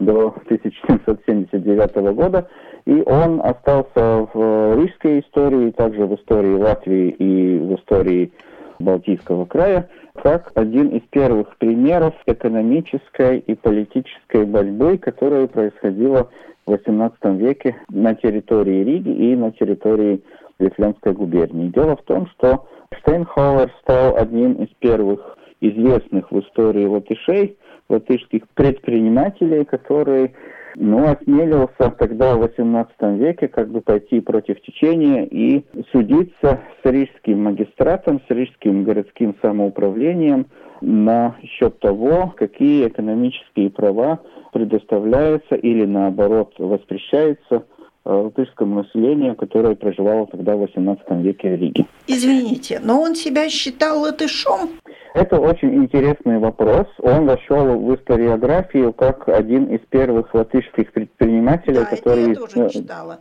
до 0.00 0.34
1779 0.46 2.14
года. 2.14 2.48
И 2.86 3.02
он 3.06 3.40
остался 3.40 4.28
в 4.32 4.74
рижской 4.76 5.20
истории, 5.20 5.70
также 5.70 6.06
в 6.06 6.14
истории 6.14 6.54
Латвии 6.54 7.08
и 7.10 7.58
в 7.58 7.74
истории 7.76 8.32
Балтийского 8.78 9.44
края, 9.44 9.88
как 10.14 10.52
один 10.54 10.88
из 10.88 11.02
первых 11.10 11.56
примеров 11.58 12.14
экономической 12.26 13.38
и 13.38 13.54
политической 13.54 14.44
борьбы, 14.44 14.98
которая 14.98 15.46
происходила 15.46 16.30
в 16.66 16.72
XVIII 16.72 17.36
веке 17.36 17.76
на 17.90 18.14
территории 18.14 18.84
Риги 18.84 19.10
и 19.10 19.36
на 19.36 19.52
территории 19.52 20.22
Лифленской 20.58 21.12
губернии. 21.12 21.68
Дело 21.68 21.96
в 21.96 22.02
том, 22.02 22.26
что 22.28 22.66
Штейнхауэр 22.98 23.70
стал 23.82 24.16
одним 24.16 24.54
из 24.54 24.68
первых 24.78 25.36
известных 25.60 26.30
в 26.30 26.40
истории 26.40 26.86
латышей, 26.86 27.56
латышских 27.88 28.48
предпринимателей, 28.54 29.64
который 29.64 30.32
но 30.76 31.10
осмелился 31.10 31.90
тогда 31.98 32.36
в 32.36 32.44
XVIII 32.44 33.18
веке 33.18 33.48
как 33.48 33.70
бы 33.70 33.80
пойти 33.80 34.20
против 34.20 34.60
течения 34.62 35.24
и 35.24 35.64
судиться 35.92 36.60
с 36.82 36.90
рижским 36.90 37.42
магистратом, 37.44 38.20
с 38.28 38.30
рижским 38.30 38.84
городским 38.84 39.34
самоуправлением 39.42 40.46
на 40.80 41.36
счет 41.44 41.78
того, 41.80 42.34
какие 42.36 42.88
экономические 42.88 43.70
права 43.70 44.20
предоставляются 44.52 45.54
или 45.54 45.84
наоборот 45.84 46.54
воспрещаются 46.58 47.64
Э, 48.02 48.12
латышскому 48.12 48.82
населению, 48.82 49.36
которое 49.36 49.74
проживало 49.74 50.26
тогда 50.26 50.56
в 50.56 50.64
XVIII 50.64 51.22
веке 51.22 51.54
в 51.54 51.60
Риге. 51.60 51.86
Извините, 52.06 52.80
но 52.82 52.98
он 52.98 53.14
себя 53.14 53.50
считал 53.50 54.00
латышом? 54.00 54.70
Это 55.14 55.40
очень 55.40 55.74
интересный 55.74 56.38
вопрос. 56.38 56.86
Он 56.98 57.26
вошел 57.26 57.78
в 57.78 57.94
историографию 57.96 58.92
как 58.92 59.28
один 59.28 59.64
из 59.64 59.80
первых 59.88 60.32
латышских 60.34 60.92
предпринимателей, 60.92 61.80
да, 61.80 61.84
который, 61.84 62.32
э, 62.32 62.68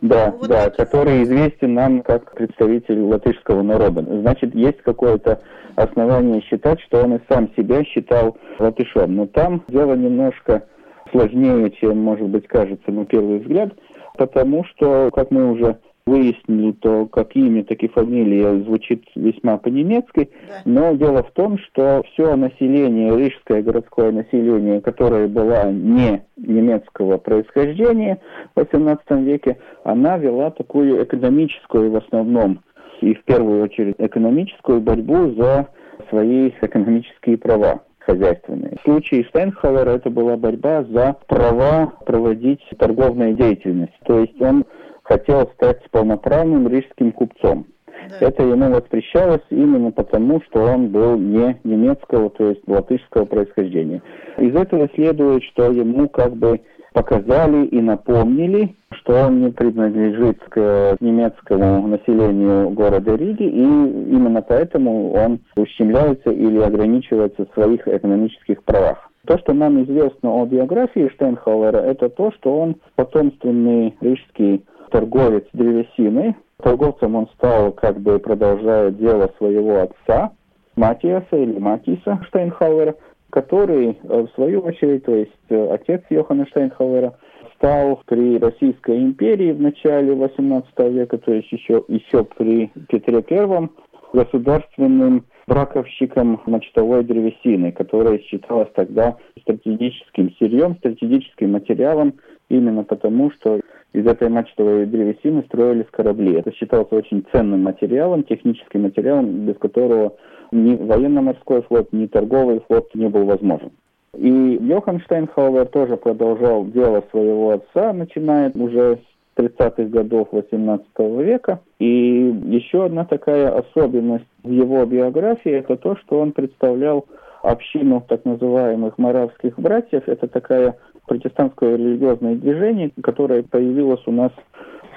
да, 0.02 0.32
вот 0.32 0.48
да, 0.48 0.70
который 0.70 1.24
известен 1.24 1.74
нам 1.74 2.02
как 2.02 2.36
представитель 2.36 3.02
латышского 3.02 3.64
народа. 3.64 4.02
Значит, 4.02 4.54
есть 4.54 4.82
какое-то 4.84 5.42
основание 5.76 6.42
считать, 6.42 6.80
что 6.82 7.04
он 7.04 7.16
и 7.16 7.20
сам 7.28 7.50
себя 7.58 7.84
считал 7.84 8.38
латышом. 8.60 9.16
Но 9.16 9.26
там 9.26 9.64
дело 9.68 9.96
немножко 9.96 10.64
сложнее, 11.12 11.72
чем, 11.72 11.98
может 11.98 12.28
быть, 12.28 12.48
кажется 12.48 12.92
на 12.92 13.06
первый 13.06 13.40
взгляд– 13.40 13.74
потому 14.20 14.66
что, 14.66 15.10
как 15.16 15.32
мы 15.32 15.50
уже 15.50 15.80
выяснили, 16.10 16.72
то 16.74 17.06
как 17.06 17.36
имя, 17.36 17.64
так 17.64 17.82
и 17.84 17.88
фамилия 17.88 18.62
звучит 18.64 19.04
весьма 19.16 19.58
по-немецки, 19.58 20.30
да. 20.48 20.62
но 20.66 20.94
дело 20.94 21.24
в 21.24 21.32
том, 21.32 21.58
что 21.60 22.04
все 22.12 22.36
население, 22.36 23.18
рижское 23.18 23.62
городское 23.62 24.12
население, 24.12 24.82
которое 24.82 25.28
было 25.28 25.72
не 25.72 26.24
немецкого 26.38 27.18
происхождения 27.18 28.20
в 28.56 28.60
XVIII 28.60 29.24
веке, 29.24 29.58
она 29.84 30.18
вела 30.18 30.52
такую 30.52 31.04
экономическую 31.04 31.92
в 31.92 31.96
основном 31.96 32.62
и 33.02 33.14
в 33.14 33.24
первую 33.24 33.64
очередь 33.64 33.96
экономическую 33.98 34.82
борьбу 34.82 35.32
за 35.32 35.68
свои 36.10 36.50
экономические 36.62 37.38
права 37.38 37.84
хозяйственные. 38.00 38.78
В 38.80 38.82
случае 38.84 39.24
Штайнхауэра 39.26 39.92
это 39.92 40.10
была 40.10 40.36
борьба 40.36 40.84
за 40.84 41.16
права 41.28 41.94
проводить 42.06 42.62
торговную 42.78 43.36
деятельность. 43.36 43.94
То 44.06 44.20
есть 44.20 44.40
он 44.42 44.66
хотел 45.10 45.50
стать 45.56 45.82
полноправным 45.92 46.68
рижским 46.68 47.12
купцом. 47.12 47.66
Да. 48.10 48.28
Это 48.28 48.44
ему 48.44 48.72
воспрещалось 48.72 49.42
именно 49.50 49.92
потому, 49.92 50.42
что 50.44 50.62
он 50.62 50.88
был 50.88 51.18
не 51.18 51.60
немецкого, 51.64 52.30
то 52.30 52.50
есть 52.50 52.62
латышского 52.68 53.26
происхождения. 53.26 54.02
Из 54.38 54.56
этого 54.56 54.88
следует, 54.96 55.44
что 55.44 55.72
ему 55.72 56.08
как 56.08 56.36
бы 56.36 56.62
показали 56.94 57.66
и 57.66 57.82
напомнили, 57.82 58.76
что 58.92 59.14
он 59.26 59.42
не 59.42 59.52
принадлежит 59.52 60.40
к 60.50 60.98
немецкому 61.00 61.88
населению 61.88 62.70
города 62.70 63.16
Риги, 63.16 63.44
и 63.44 63.64
именно 63.64 64.42
поэтому 64.42 65.12
он 65.14 65.40
ущемляется 65.58 66.32
или 66.32 66.60
ограничивается 66.60 67.46
в 67.46 67.54
своих 67.54 67.88
экономических 67.88 68.64
правах. 68.64 69.10
То, 69.28 69.38
что 69.38 69.54
нам 69.54 69.84
известно 69.84 70.32
о 70.32 70.46
биографии 70.46 71.10
Штейнхауэра, 71.14 71.78
это 71.78 72.10
то, 72.10 72.32
что 72.32 72.58
он 72.58 72.78
потомственный 72.96 73.96
рижский 74.02 74.66
торговец 74.90 75.46
древесиной. 75.54 76.36
Торговцем 76.62 77.16
он 77.16 77.28
стал, 77.36 77.72
как 77.72 78.00
бы 78.00 78.20
продолжая 78.20 78.92
дело 78.92 79.32
своего 79.38 79.82
отца, 79.82 80.32
Матиаса 80.76 81.36
или 81.36 81.58
Матиса 81.58 82.20
Штейнхауэра– 82.28 82.96
который, 83.30 83.98
э, 84.02 84.22
в 84.22 84.30
свою 84.36 84.62
очередь, 84.62 85.06
то 85.06 85.16
есть 85.16 85.32
э, 85.50 85.68
отец 85.72 86.02
Йохана 86.10 86.48
Штейнхауэра, 86.48 87.14
стал 87.56 88.02
при 88.06 88.40
Российской 88.40 88.98
империи 89.00 89.52
в 89.52 89.62
начале 89.62 90.14
XVIII 90.14 90.92
века, 90.92 91.18
то 91.18 91.34
есть 91.34 91.52
еще, 91.52 91.84
еще 91.88 92.24
при 92.24 92.72
Петре 92.88 93.24
I, 93.30 93.70
государственным 94.14 95.26
браковщиком 95.46 96.42
мочтовой 96.46 97.04
древесины, 97.04 97.72
которая 97.72 98.20
считалась 98.20 98.70
тогда 98.76 99.18
стратегическим 99.42 100.34
сырьем, 100.40 100.78
стратегическим 100.78 101.52
материалом, 101.52 102.14
именно 102.50 102.84
потому, 102.84 103.32
что 103.32 103.60
из 103.94 104.06
этой 104.06 104.30
мачтовой 104.30 104.86
древесины 104.86 105.44
строились 105.44 105.88
корабли. 105.92 106.36
Это 106.36 106.52
считалось 106.54 106.92
очень 106.92 107.26
ценным 107.32 107.64
материалом, 107.64 108.24
техническим 108.24 108.84
материалом, 108.84 109.46
без 109.46 109.58
которого 109.58 110.14
ни 110.52 110.76
военно-морской 110.76 111.62
флот, 111.64 111.92
ни 111.92 112.06
торговый 112.08 112.62
флот 112.68 112.94
не 112.94 113.08
был 113.10 113.26
возможен. 113.26 113.72
И 114.16 114.28
Йохан 114.28 115.00
Штейнхауэр 115.02 115.68
тоже 115.68 115.98
продолжал 115.98 116.66
дело 116.66 117.04
своего 117.12 117.52
отца, 117.52 117.94
начиная 117.94 118.52
уже 118.56 118.98
с 118.98 119.40
30-х 119.40 119.84
годов 119.84 120.30
XVIII 120.32 121.24
века. 121.24 121.60
И 121.80 121.86
еще 121.86 122.86
одна 122.86 123.06
такая 123.06 123.52
особенность 123.58 124.26
в 124.44 124.52
его 124.52 124.86
биографии– 124.86 125.52
это 125.54 125.78
то, 125.78 125.96
что 125.98 126.20
он 126.20 126.32
представлял 126.32 127.06
общину 127.42 128.04
так 128.08 128.26
называемых 128.26 128.98
моравских 128.98 129.58
братьев. 129.58 130.04
Это 130.08 130.28
такая 130.28 130.76
протестантское 131.10 131.76
религиозное 131.76 132.36
движение, 132.36 132.92
которое 133.02 133.42
появилось 133.44 134.02
у 134.06 134.12
нас 134.12 134.32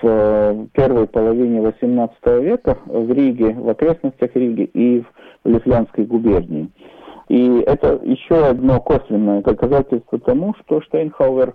в 0.03 0.07
э, 0.07 0.67
первой 0.73 1.07
половине 1.07 1.61
XVIII 1.61 2.43
века 2.43 2.79
в 2.87 3.11
Риге, 3.11 3.55
в 3.55 3.69
окрестностях 3.69 4.31
Риги 4.35 4.65
и 4.75 5.01
в 5.01 5.49
Лифлянской 5.49 6.05
губернии. 6.05 6.69
И 7.29 7.61
это 7.61 7.99
еще 8.05 8.47
одно 8.47 8.81
косвенное 8.81 9.41
доказательство 9.41 10.19
тому, 10.19 10.55
что 10.61 10.83
Штейнхауэр 10.83 11.55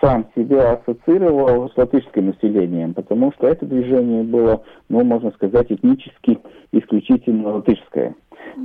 сам 0.00 0.26
себя 0.36 0.74
ассоциировал 0.74 1.68
с 1.70 1.76
латышским 1.76 2.26
населением, 2.26 2.94
потому 2.94 3.32
что 3.32 3.48
это 3.48 3.66
движение 3.66 4.22
было, 4.22 4.62
ну, 4.88 5.02
можно 5.02 5.32
сказать, 5.32 5.66
этнически 5.70 6.38
исключительно 6.70 7.54
латышское. 7.54 8.14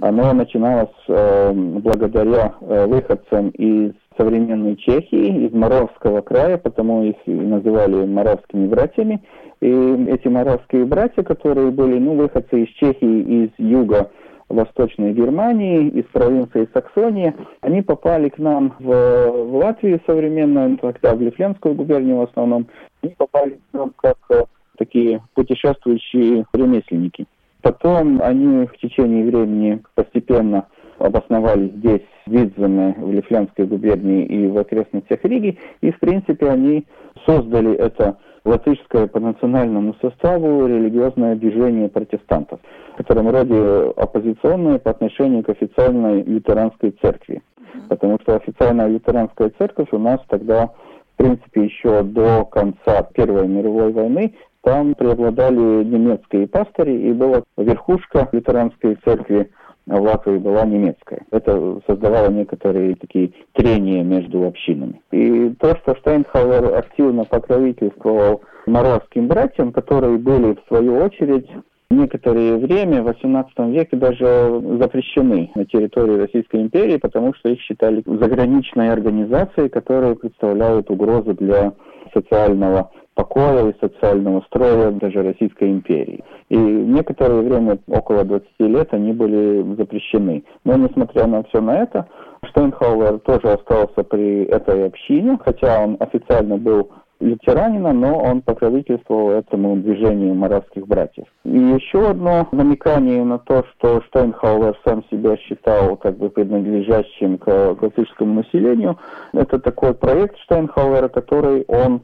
Оно 0.01 0.31
начиналось 0.33 0.89
э, 1.07 1.51
благодаря 1.53 2.53
э, 2.61 2.85
выходцам 2.85 3.49
из 3.49 3.93
современной 4.17 4.75
Чехии, 4.75 5.45
из 5.45 5.53
Моравского 5.53 6.21
края, 6.21 6.57
потому 6.57 7.03
их 7.03 7.15
называли 7.25 8.05
моравскими 8.05 8.67
братьями. 8.67 9.21
И 9.61 9.69
эти 10.09 10.27
моравские 10.27 10.85
братья, 10.85 11.23
которые 11.23 11.71
были 11.71 11.97
ну, 11.99 12.15
выходцы 12.15 12.63
из 12.63 12.69
Чехии, 12.75 13.45
из 13.45 13.49
юга 13.57 14.11
Восточной 14.49 15.13
Германии, 15.13 15.87
из 15.89 16.05
провинции 16.05 16.67
Саксония, 16.73 17.33
они 17.61 17.81
попали 17.81 18.29
к 18.29 18.37
нам 18.37 18.75
в, 18.79 18.85
в 18.85 19.55
Латвию 19.55 20.01
современную, 20.05 20.77
тогда 20.77 21.15
в 21.15 21.21
Лифленскую 21.21 21.75
губернию 21.75 22.17
в 22.17 22.21
основном. 22.23 22.67
Они 23.01 23.13
попали 23.17 23.51
к 23.51 23.73
нам 23.73 23.93
как 23.95 24.17
э, 24.29 24.43
такие 24.77 25.21
путешествующие 25.33 26.45
ремесленники. 26.53 27.25
Потом 27.61 28.21
они 28.21 28.67
в 28.67 28.77
течение 28.77 29.25
времени 29.25 29.81
постепенно 29.95 30.67
обосновались 30.99 31.71
здесь, 31.73 32.01
в 32.25 32.31
Видземе, 32.31 32.95
в 32.97 33.11
Лифлянской 33.11 33.65
губернии 33.65 34.25
и 34.25 34.47
в 34.47 34.57
окрестностях 34.57 35.23
Риги, 35.23 35.57
и, 35.81 35.91
в 35.91 35.99
принципе, 35.99 36.49
они 36.49 36.85
создали 37.25 37.73
это 37.73 38.17
латышское 38.45 39.07
по 39.07 39.19
национальному 39.19 39.95
составу 40.01 40.67
религиозное 40.67 41.35
движение 41.35 41.89
протестантов, 41.89 42.59
в 42.93 42.97
котором 42.97 43.29
роде 43.29 43.93
оппозиционное 43.95 44.79
по 44.79 44.91
отношению 44.91 45.43
к 45.43 45.49
официальной 45.49 46.23
лютеранской 46.23 46.91
церкви. 47.01 47.41
Потому 47.89 48.19
что 48.21 48.35
официальная 48.35 48.87
лютеранская 48.87 49.51
церковь 49.57 49.87
у 49.91 49.97
нас 49.97 50.19
тогда, 50.27 50.71
в 51.13 51.17
принципе, 51.17 51.65
еще 51.65 52.03
до 52.03 52.45
конца 52.45 53.03
Первой 53.13 53.47
мировой 53.47 53.91
войны 53.91 54.33
там 54.61 54.95
преобладали 54.95 55.83
немецкие 55.83 56.47
пастыри, 56.47 57.09
и 57.09 57.13
была 57.13 57.43
верхушка 57.57 58.29
лютеранской 58.31 58.97
церкви 59.03 59.49
в 59.85 60.01
Латвии 60.01 60.37
была 60.37 60.65
немецкая. 60.65 61.25
Это 61.31 61.79
создавало 61.87 62.29
некоторые 62.29 62.95
такие 62.95 63.31
трения 63.53 64.03
между 64.03 64.45
общинами. 64.45 65.01
И 65.11 65.49
то, 65.59 65.75
что 65.77 65.95
Штейнхауэр 65.95 66.75
активно 66.75 67.25
покровительствовал 67.25 68.41
моравским 68.65 69.27
братьям, 69.27 69.71
которые 69.71 70.17
были, 70.17 70.53
в 70.53 70.67
свою 70.67 70.97
очередь, 70.97 71.49
некоторое 71.89 72.57
время 72.57 73.03
в 73.03 73.07
XVIII 73.09 73.71
веке 73.71 73.97
даже 73.97 74.61
запрещены 74.79 75.51
на 75.55 75.65
территории 75.65 76.17
Российской 76.17 76.61
империи, 76.61 76.97
потому 76.97 77.33
что 77.35 77.49
их 77.49 77.61
считали 77.61 78.03
заграничной 78.05 78.91
организацией, 78.91 79.69
которая 79.69 80.15
представляет 80.15 80.89
угрозу 80.89 81.33
для 81.33 81.73
социального 82.13 82.89
покоя 83.15 83.69
и 83.69 83.79
социального 83.79 84.41
строя 84.47 84.91
даже 84.91 85.21
Российской 85.21 85.69
империи. 85.69 86.23
И 86.49 86.57
некоторое 86.57 87.41
время, 87.41 87.77
около 87.87 88.23
20 88.23 88.47
лет, 88.59 88.93
они 88.93 89.13
были 89.13 89.75
запрещены. 89.75 90.43
Но 90.63 90.75
несмотря 90.75 91.27
на 91.27 91.43
все 91.43 91.61
на 91.61 91.83
это, 91.83 92.07
Штейнхауэр 92.49 93.19
тоже 93.19 93.53
остался 93.53 94.03
при 94.03 94.45
этой 94.45 94.87
общине, 94.87 95.37
хотя 95.43 95.83
он 95.83 95.97
официально 95.99 96.57
был 96.57 96.89
лютеранина, 97.23 97.93
но 97.93 98.17
он 98.17 98.41
покровительствовал 98.41 99.31
этому 99.31 99.77
движению 99.77 100.35
моравских 100.35 100.87
братьев. 100.87 101.25
И 101.45 101.57
еще 101.57 102.09
одно 102.09 102.47
намекание 102.51 103.23
на 103.23 103.39
то, 103.39 103.63
что 103.73 104.01
Штейнхауэр 104.01 104.77
сам 104.85 105.03
себя 105.09 105.37
считал 105.37 105.95
как 105.95 106.17
бы 106.17 106.29
принадлежащим 106.29 107.37
к 107.37 107.75
классическому 107.75 108.35
населению, 108.35 108.97
это 109.33 109.59
такой 109.59 109.93
проект 109.93 110.37
Штейнхауэра, 110.39 111.07
который 111.07 111.63
он 111.67 112.01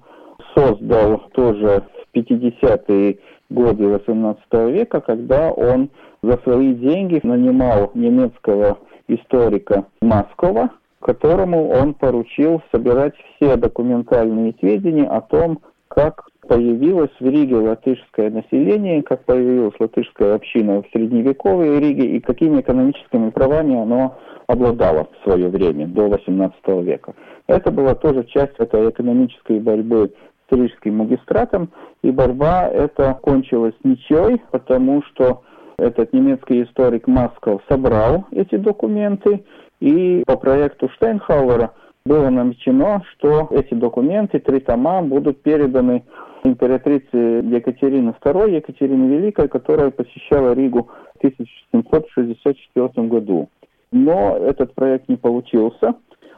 создал 0.55 1.21
тоже 1.33 1.83
в 2.11 2.17
50-е 2.17 3.19
годы 3.49 3.87
18 3.87 4.43
века, 4.71 5.01
когда 5.01 5.51
он 5.51 5.89
за 6.21 6.37
свои 6.43 6.73
деньги 6.73 7.19
нанимал 7.23 7.91
немецкого 7.93 8.77
историка 9.07 9.85
Маскова, 10.01 10.69
которому 10.99 11.69
он 11.69 11.93
поручил 11.93 12.61
собирать 12.71 13.13
все 13.35 13.55
документальные 13.55 14.55
сведения 14.59 15.07
о 15.07 15.21
том, 15.21 15.59
как 15.87 16.25
появилось 16.47 17.11
в 17.19 17.25
Риге 17.25 17.55
латышское 17.57 18.29
население, 18.29 19.03
как 19.03 19.25
появилась 19.25 19.73
латышская 19.79 20.35
община 20.35 20.81
в 20.81 20.87
средневековой 20.91 21.79
Риге 21.79 22.17
и 22.17 22.19
какими 22.19 22.61
экономическими 22.61 23.29
правами 23.29 23.81
оно 23.81 24.17
обладало 24.47 25.07
в 25.11 25.23
свое 25.23 25.47
время, 25.49 25.87
до 25.87 26.07
XVIII 26.07 26.83
века. 26.83 27.13
Это 27.47 27.71
была 27.71 27.95
тоже 27.95 28.23
часть 28.25 28.55
этой 28.57 28.89
экономической 28.89 29.59
борьбы 29.59 30.11
с 30.49 30.55
рижским 30.55 30.97
магистратом, 30.97 31.69
и 32.01 32.11
борьба 32.11 32.67
эта 32.67 33.17
кончилась 33.21 33.75
ничьей, 33.83 34.41
потому 34.51 35.03
что 35.03 35.43
этот 35.79 36.13
немецкий 36.13 36.63
историк 36.63 37.07
Масков 37.07 37.61
собрал 37.69 38.25
эти 38.31 38.55
документы, 38.55 39.43
и 39.79 40.23
по 40.25 40.37
проекту 40.37 40.89
Штейнхауэра 40.89 41.71
было 42.05 42.29
намечено, 42.29 43.03
что 43.11 43.47
эти 43.51 43.73
документы, 43.73 44.39
три 44.39 44.59
тома, 44.59 45.01
будут 45.01 45.41
переданы 45.41 46.03
императрице 46.43 47.17
Екатерины 47.43 48.13
II, 48.21 48.55
Екатерине 48.55 49.17
Великой, 49.17 49.47
которая 49.47 49.91
посещала 49.91 50.53
Ригу 50.53 50.89
в 51.15 51.17
1764 51.17 53.07
году. 53.07 53.49
Но 53.91 54.37
этот 54.37 54.73
проект 54.73 55.09
не 55.09 55.17
получился 55.17 55.95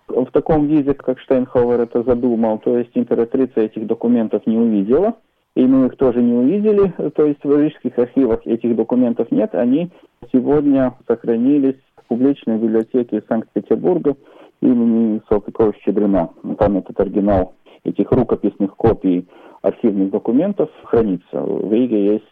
в 0.08 0.32
таком 0.32 0.68
виде, 0.68 0.94
как 0.94 1.20
Штейнхауэр 1.20 1.82
это 1.82 2.04
задумал, 2.04 2.60
то 2.60 2.78
есть 2.78 2.92
императрица 2.96 3.62
этих 3.62 3.88
документов 3.88 4.46
не 4.46 4.58
увидела, 4.58 5.16
и 5.56 5.66
мы 5.66 5.88
их 5.88 5.98
тоже 5.98 6.22
не 6.22 6.34
увидели, 6.34 6.94
то 7.12 7.26
есть 7.26 7.44
в 7.44 7.58
рижских 7.58 7.98
архивах 7.98 8.46
этих 8.46 8.76
документов 8.76 9.32
нет, 9.32 9.54
они 9.54 9.92
сегодня 10.32 10.96
сохранились 11.08 11.80
в 11.98 12.08
публичной 12.08 12.58
библиотеке 12.58 13.22
Санкт-Петербурга 13.28 14.16
имени 14.62 15.22
Салтыкова-Щедрина. 15.30 16.30
Там 16.58 16.78
этот 16.78 17.00
оригинал 17.00 17.56
этих 17.84 18.12
рукописных 18.12 18.76
копий 18.76 19.28
архивных 19.62 20.12
документов 20.12 20.70
хранится. 20.84 21.42
В 21.42 21.72
Риге 21.72 22.14
есть 22.14 22.26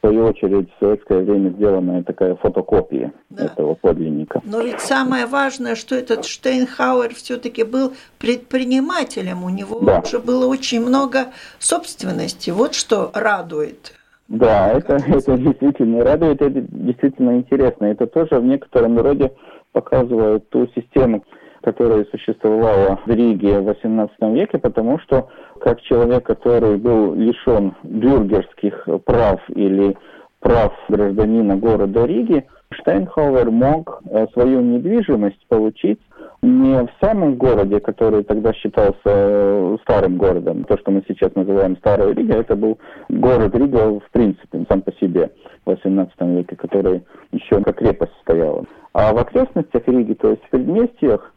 свою 0.00 0.26
очередь, 0.26 0.68
в 0.70 0.84
советское 0.84 1.20
время 1.20 1.50
сделанная 1.50 2.02
такая 2.02 2.34
фотокопия 2.36 3.12
да. 3.28 3.46
этого 3.46 3.74
подлинника. 3.74 4.40
Но 4.44 4.60
ведь 4.60 4.80
самое 4.80 5.26
важное, 5.26 5.74
что 5.74 5.94
этот 5.94 6.24
Штейнхауэр 6.24 7.14
все-таки 7.14 7.64
был 7.64 7.92
предпринимателем, 8.18 9.44
у 9.44 9.50
него 9.50 9.80
да. 9.80 10.00
уже 10.00 10.18
было 10.18 10.46
очень 10.46 10.80
много 10.80 11.26
собственности. 11.58 12.50
Вот 12.50 12.74
что 12.74 13.10
радует. 13.14 13.92
Да, 14.28 14.72
это, 14.72 14.94
это 14.94 15.36
действительно 15.36 16.04
радует, 16.04 16.40
это 16.40 16.60
действительно 16.60 17.36
интересно. 17.36 17.86
Это 17.86 18.06
тоже 18.06 18.38
в 18.40 18.44
некотором 18.44 18.98
роде 18.98 19.32
показывает 19.72 20.48
ту 20.50 20.68
систему 20.74 21.24
которая 21.62 22.04
существовала 22.06 22.98
в 23.04 23.10
Риге 23.10 23.60
в 23.60 23.68
XVIII 23.68 24.34
веке, 24.34 24.58
потому 24.58 24.98
что 25.00 25.28
как 25.60 25.80
человек, 25.82 26.24
который 26.24 26.76
был 26.76 27.14
лишен 27.14 27.74
бюргерских 27.82 28.88
прав 29.04 29.40
или 29.48 29.96
прав 30.40 30.72
гражданина 30.88 31.56
города 31.56 32.04
Риги, 32.06 32.46
Штейнхауэр 32.72 33.50
мог 33.50 34.00
э, 34.08 34.26
свою 34.32 34.60
недвижимость 34.60 35.44
получить 35.48 36.00
не 36.42 36.86
в 36.86 36.90
самом 37.00 37.34
городе, 37.34 37.80
который 37.80 38.22
тогда 38.24 38.52
считался 38.54 38.96
э, 39.04 39.76
старым 39.82 40.16
городом. 40.16 40.64
То, 40.64 40.78
что 40.78 40.90
мы 40.90 41.02
сейчас 41.06 41.34
называем 41.34 41.76
Старой 41.78 42.14
Рига, 42.14 42.36
это 42.36 42.56
был 42.56 42.78
город 43.08 43.54
Рига 43.54 43.98
в 43.98 44.10
принципе, 44.12 44.64
сам 44.68 44.82
по 44.82 44.92
себе 44.92 45.30
в 45.66 45.70
XVIII 45.70 46.36
веке, 46.36 46.56
который 46.56 47.02
еще 47.32 47.60
как 47.62 47.76
крепость 47.76 48.12
стояла. 48.22 48.64
А 48.92 49.12
в 49.12 49.18
окрестностях 49.18 49.86
Риги, 49.86 50.14
то 50.14 50.30
есть 50.30 50.44
в 50.44 50.50
предместьях, 50.50 51.32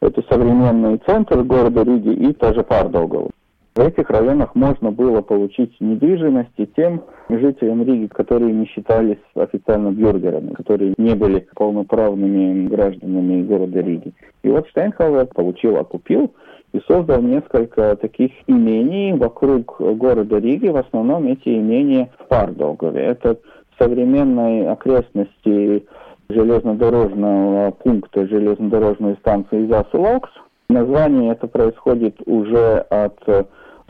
это 0.00 0.22
современный 0.30 1.00
центр 1.06 1.42
города 1.42 1.82
Риги 1.82 2.10
и 2.10 2.32
та 2.32 2.52
же 2.52 2.62
Пардолгова. 2.62 3.30
В 3.74 3.80
этих 3.80 4.08
районах 4.08 4.54
можно 4.54 4.92
было 4.92 5.20
получить 5.20 5.74
недвижимость 5.80 6.52
и 6.58 6.66
тем 6.76 7.02
жителям 7.28 7.82
Риги, 7.82 8.06
которые 8.06 8.52
не 8.52 8.66
считались 8.66 9.18
официально 9.34 9.90
бюргерами, 9.90 10.52
которые 10.52 10.94
не 10.96 11.16
были 11.16 11.48
полноправными 11.56 12.68
гражданами 12.68 13.42
города 13.42 13.80
Риги. 13.80 14.12
И 14.44 14.48
вот 14.48 14.68
Штейнхауэр 14.68 15.26
получил, 15.26 15.76
окупил 15.76 16.32
и 16.72 16.80
создал 16.86 17.20
несколько 17.22 17.96
таких 17.96 18.30
имений 18.46 19.12
вокруг 19.14 19.80
города 19.80 20.38
Риги. 20.38 20.68
В 20.68 20.76
основном 20.76 21.26
эти 21.26 21.48
имения 21.48 22.10
в 22.20 22.28
Пардолгове. 22.28 23.00
Это 23.00 23.38
современной 23.76 24.68
окрестности 24.68 25.84
железнодорожного 26.28 27.70
пункта 27.72 28.26
железнодорожной 28.26 29.16
станции 29.16 29.66
Засулокс. 29.66 30.30
Название 30.68 31.32
это 31.32 31.46
происходит 31.46 32.16
уже 32.26 32.78
от 32.90 33.18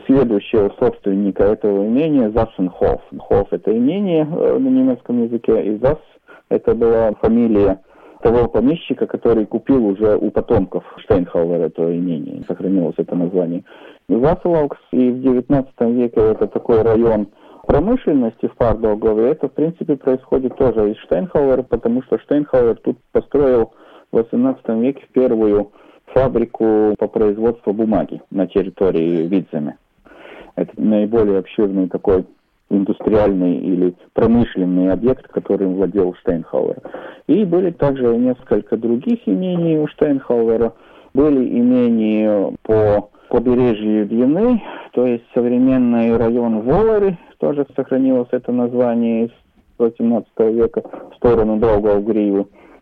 следующего 0.05 0.71
собственника 0.79 1.43
этого 1.43 1.85
имения 1.85 2.31
Зассенхоф. 2.31 3.01
Хоф 3.19 3.47
это 3.51 3.75
имение 3.75 4.27
э, 4.29 4.57
на 4.57 4.67
немецком 4.67 5.23
языке, 5.23 5.63
и 5.63 5.77
Зас 5.77 5.99
это 6.49 6.75
была 6.75 7.13
фамилия 7.21 7.81
того 8.21 8.47
помещика, 8.47 9.07
который 9.07 9.45
купил 9.45 9.85
уже 9.85 10.17
у 10.17 10.31
потомков 10.31 10.83
Штейнхауэра 10.97 11.65
это 11.65 11.95
имение. 11.95 12.43
Сохранилось 12.47 12.95
это 12.97 13.15
название. 13.15 13.63
Засселаукс 14.09 14.77
и 14.91 15.11
в 15.11 15.21
19 15.21 15.73
веке 15.81 16.21
это 16.21 16.47
такой 16.47 16.81
район 16.81 17.27
промышленности 17.65 18.47
в 18.47 18.55
Пардолгове, 18.55 19.31
это, 19.31 19.47
в 19.47 19.53
принципе, 19.53 19.95
происходит 19.95 20.55
тоже 20.57 20.91
из 20.91 20.97
Штейнхауэра, 20.97 21.63
потому 21.63 22.01
что 22.03 22.19
Штейнхауэр 22.19 22.77
тут 22.77 22.97
построил 23.11 23.73
в 24.11 24.17
18 24.17 24.67
веке 24.81 25.03
первую 25.13 25.71
фабрику 26.07 26.95
по 26.97 27.07
производству 27.07 27.73
бумаги 27.73 28.21
на 28.31 28.47
территории 28.47 29.27
Видземе. 29.27 29.77
Это 30.55 30.71
наиболее 30.77 31.39
обширный 31.39 31.89
такой 31.89 32.25
индустриальный 32.69 33.57
или 33.57 33.93
промышленный 34.13 34.91
объект, 34.91 35.27
которым 35.27 35.75
владел 35.75 36.15
Штейнхауэр. 36.21 36.77
И 37.27 37.43
были 37.45 37.71
также 37.71 38.15
несколько 38.17 38.77
других 38.77 39.19
имений 39.27 39.77
у 39.77 39.87
Штейнхауэра. 39.87 40.73
Были 41.13 41.59
имения 41.59 42.53
по 42.63 43.09
побережью 43.29 44.07
Двины, 44.07 44.61
то 44.93 45.05
есть 45.05 45.23
современный 45.33 46.15
район 46.17 46.61
Волари, 46.61 47.17
тоже 47.45 47.67
сохранилось 47.75 48.29
это 48.31 48.51
название 48.51 49.25
из 49.25 49.31
18 49.77 50.27
века 50.51 50.81
в 51.11 51.15
сторону 51.17 51.57
Долгого 51.57 51.99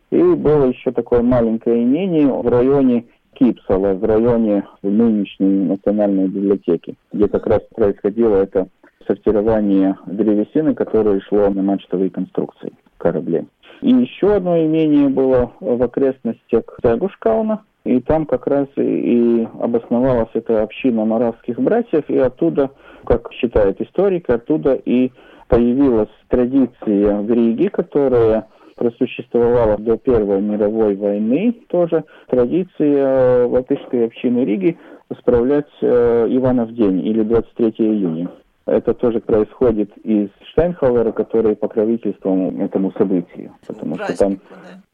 И 0.10 0.22
было 0.36 0.68
еще 0.68 0.94
такое 0.94 1.22
маленькое 1.22 1.84
имение 1.84 2.28
в 2.28 2.48
районе 2.48 3.04
Кипсала, 3.34 3.94
в 3.94 4.06
районе 4.06 4.64
нынешней 4.82 5.66
национальной 5.66 6.30
библиотеки, 6.30 6.96
где 7.12 7.28
как 7.28 7.46
раз 7.46 7.60
происходило 7.76 8.38
это 8.38 8.70
сортирование 9.06 9.98
древесины, 10.06 10.74
которое 10.76 11.20
шло 11.20 11.50
на 11.50 11.62
мачтовые 11.62 12.10
конструкции 12.10 12.72
кораблей. 13.00 13.46
И 13.82 13.90
еще 13.90 14.36
одно 14.36 14.58
имение 14.58 15.10
было 15.10 15.52
в 15.60 15.84
окрестностях 15.84 16.64
Тягушкауна, 16.82 17.64
и 17.84 18.00
там 18.00 18.26
как 18.26 18.48
раз 18.48 18.68
и, 18.78 18.82
и 18.82 19.48
обосновалась 19.60 20.30
эта 20.36 20.64
община 20.64 21.04
маравских 21.04 21.60
братьев, 21.60 22.06
и 22.08 22.18
оттуда, 22.18 22.72
как 23.06 23.32
считает 23.34 23.82
историк, 23.82 24.30
оттуда 24.30 24.74
и 24.74 25.12
появилась 25.48 26.10
традиция 26.30 27.22
в 27.22 27.32
Риге, 27.32 27.70
которая 27.70 28.48
просуществовала 28.76 29.78
до 29.78 29.98
Первой 29.98 30.42
мировой 30.42 30.96
войны, 30.96 31.54
тоже 31.68 32.04
традиция 32.28 33.46
латышской 33.48 34.06
общины 34.06 34.46
Риги 34.46 34.78
справлять 35.20 35.70
э, 35.82 36.28
Иванов 36.30 36.74
день 36.74 37.06
или 37.06 37.22
23 37.22 37.70
июня. 37.78 38.30
Это 38.66 38.94
тоже 38.94 39.20
происходит 39.20 39.96
из 39.98 40.30
Штайнхауэра, 40.52 41.12
который 41.12 41.56
покровительством 41.56 42.62
этому 42.62 42.92
событию. 42.94 43.52
Потому 43.68 43.96
Праздник, 43.96 44.16
что 44.16 44.26
там, 44.26 44.40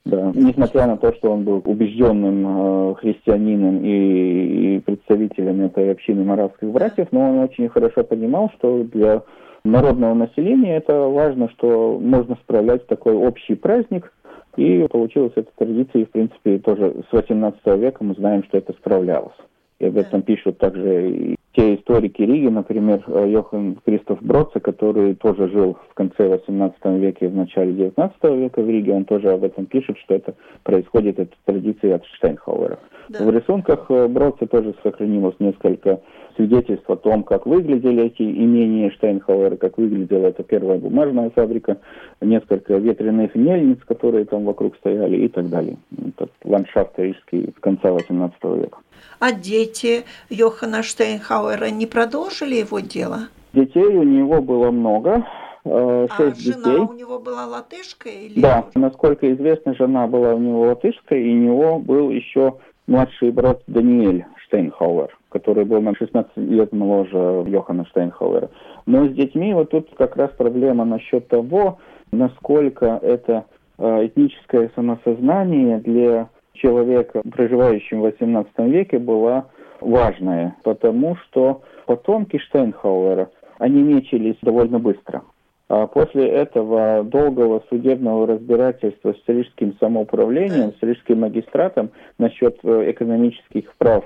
да. 0.06 0.18
да, 0.18 0.32
несмотря 0.34 0.88
на 0.88 0.98
то, 0.98 1.14
что 1.14 1.32
он 1.32 1.44
был 1.44 1.62
убежденным 1.64 2.92
э, 2.92 2.96
христианином 2.96 3.84
и, 3.84 4.78
и 4.78 4.80
представителем 4.80 5.62
этой 5.66 5.92
общины 5.92 6.24
маравских 6.24 6.70
братьев, 6.70 7.10
но 7.12 7.30
он 7.30 7.40
очень 7.40 7.70
хорошо 7.70 8.04
понимал, 8.04 8.52
что 8.58 8.84
для 8.86 9.22
народного 9.64 10.16
населения 10.16 10.78
это 10.78 11.02
важно, 11.02 11.50
что 11.52 12.00
можно 12.02 12.38
справлять 12.44 12.88
такой 12.88 13.14
общий 13.14 13.54
праздник, 13.54 14.12
и 14.58 14.88
получилась 14.92 15.34
эта 15.36 15.50
традиция, 15.56 16.02
и, 16.02 16.06
в 16.06 16.12
принципе, 16.12 16.58
тоже 16.58 17.04
с 17.08 17.14
18 17.14 17.60
века 17.78 18.04
мы 18.04 18.16
знаем, 18.16 18.44
что 18.46 18.58
это 18.58 18.74
справлялось. 18.74 19.36
И 19.80 19.86
об 19.86 19.98
этом 19.98 20.22
пишут 20.22 20.58
также 20.58 21.10
и 21.10 21.36
те 21.54 21.76
историки 21.76 22.22
Риги, 22.22 22.48
например, 22.48 23.04
э, 23.08 23.30
Йохан 23.30 23.80
Кристоф 23.86 24.22
Бродце, 24.22 24.60
который 24.60 25.16
тоже 25.16 25.50
жил 25.50 25.78
в 25.90 25.94
конце 25.96 26.28
18 26.28 27.00
века 27.00 27.26
и 27.26 27.28
в 27.28 27.36
начале 27.36 27.74
19 27.74 28.24
века 28.36 28.62
в 28.62 28.70
Риге, 28.70 28.94
он 28.94 29.06
тоже 29.06 29.32
об 29.32 29.44
этом 29.44 29.66
пишет, 29.66 29.98
что 29.98 30.16
это 30.16 30.36
происходит, 30.64 31.18
эта 31.18 31.36
традиция 31.46 31.96
от 31.96 32.06
Штейнхауэра. 32.06 32.80
Да. 33.10 33.26
В 33.26 33.30
рисунках 33.32 33.86
э, 33.90 34.08
Бродце 34.08 34.46
тоже 34.46 34.76
сохранилось 34.84 35.36
несколько 35.40 36.00
свидетельств 36.40 36.90
о 36.90 36.96
том, 36.96 37.24
как 37.24 37.46
выглядели 37.46 38.06
эти 38.06 38.22
имения 38.22 38.92
Штайнхауэра, 38.92 39.58
как 39.58 39.78
выглядела 39.78 40.28
эта 40.28 40.42
первая 40.44 40.80
бумажная 40.80 41.30
фабрика, 41.32 41.78
несколько 42.22 42.76
ветряных 42.78 43.36
мельниц, 43.36 43.80
которые 43.86 44.24
там 44.24 44.46
вокруг 44.46 44.78
стояли 44.78 45.18
и 45.18 45.28
так 45.28 45.50
далее. 45.50 45.78
Это 45.98 46.30
ландшафт 46.46 46.98
рижский 46.98 47.54
с 47.58 47.60
конца 47.60 47.90
XVIII 47.90 48.62
века. 48.62 48.78
А 49.20 49.34
дети 49.34 50.06
Йохана 50.30 50.82
Штейнхауэра 50.82 51.70
не 51.72 51.86
продолжили 51.86 52.56
его 52.56 52.80
дело? 52.80 53.28
Детей 53.52 53.84
у 53.84 54.04
него 54.04 54.42
было 54.42 54.72
много. 54.72 55.26
Э, 55.66 56.08
а 56.10 56.16
шесть 56.16 56.40
а 56.40 56.54
жена 56.54 56.72
детей. 56.72 56.80
у 56.80 56.94
него 56.94 57.20
была 57.20 57.46
латышка? 57.48 58.08
Или... 58.08 58.40
Да, 58.40 58.66
насколько 58.76 59.32
известно, 59.34 59.76
жена 59.76 60.08
была 60.08 60.36
у 60.36 60.40
него 60.40 60.62
латышка, 60.68 61.16
и 61.16 61.34
у 61.34 61.38
него 61.38 61.80
был 61.80 62.10
еще 62.12 62.56
младший 62.88 63.32
брат 63.32 63.62
Даниэль 63.68 64.26
Штейнхауэр, 64.46 65.19
который 65.30 65.66
был 65.66 65.82
на 65.82 65.96
16 65.96 66.36
лет 66.38 66.72
моложе 66.74 67.44
Йохана 67.48 67.86
Штейнхауэра. 67.86 68.50
Но 68.86 69.08
с 69.08 69.12
детьми 69.12 69.54
вот 69.54 69.70
тут 69.70 69.90
как 69.98 70.16
раз 70.16 70.32
проблема 70.32 70.86
насчет 70.86 71.28
того, 71.28 71.78
насколько 72.12 73.00
это 73.02 73.46
э, 73.78 74.08
этническое 74.08 74.72
самосознание 74.76 75.80
для 75.80 76.30
человека, 76.54 77.22
проживающего 77.32 78.10
в 78.10 78.14
XVIII 78.14 78.70
веке, 78.70 79.00
была 79.00 79.46
важная, 79.80 80.56
потому 80.64 81.16
что 81.16 81.62
потомки 81.86 82.38
Штейнхауэра, 82.38 83.30
они 83.60 83.82
мечились 83.84 84.38
довольно 84.42 84.80
быстро. 84.80 85.24
А 85.70 85.86
после 85.86 86.28
этого 86.28 87.04
долгого 87.04 87.64
судебного 87.70 88.26
разбирательства 88.26 89.14
с 89.14 89.28
рижским 89.28 89.76
самоуправлением, 89.80 90.74
с 90.74 90.82
рижским 90.82 91.20
магистратом 91.20 91.92
насчет 92.18 92.58
э, 92.64 92.92
экономических 92.92 93.72
прав 93.76 94.04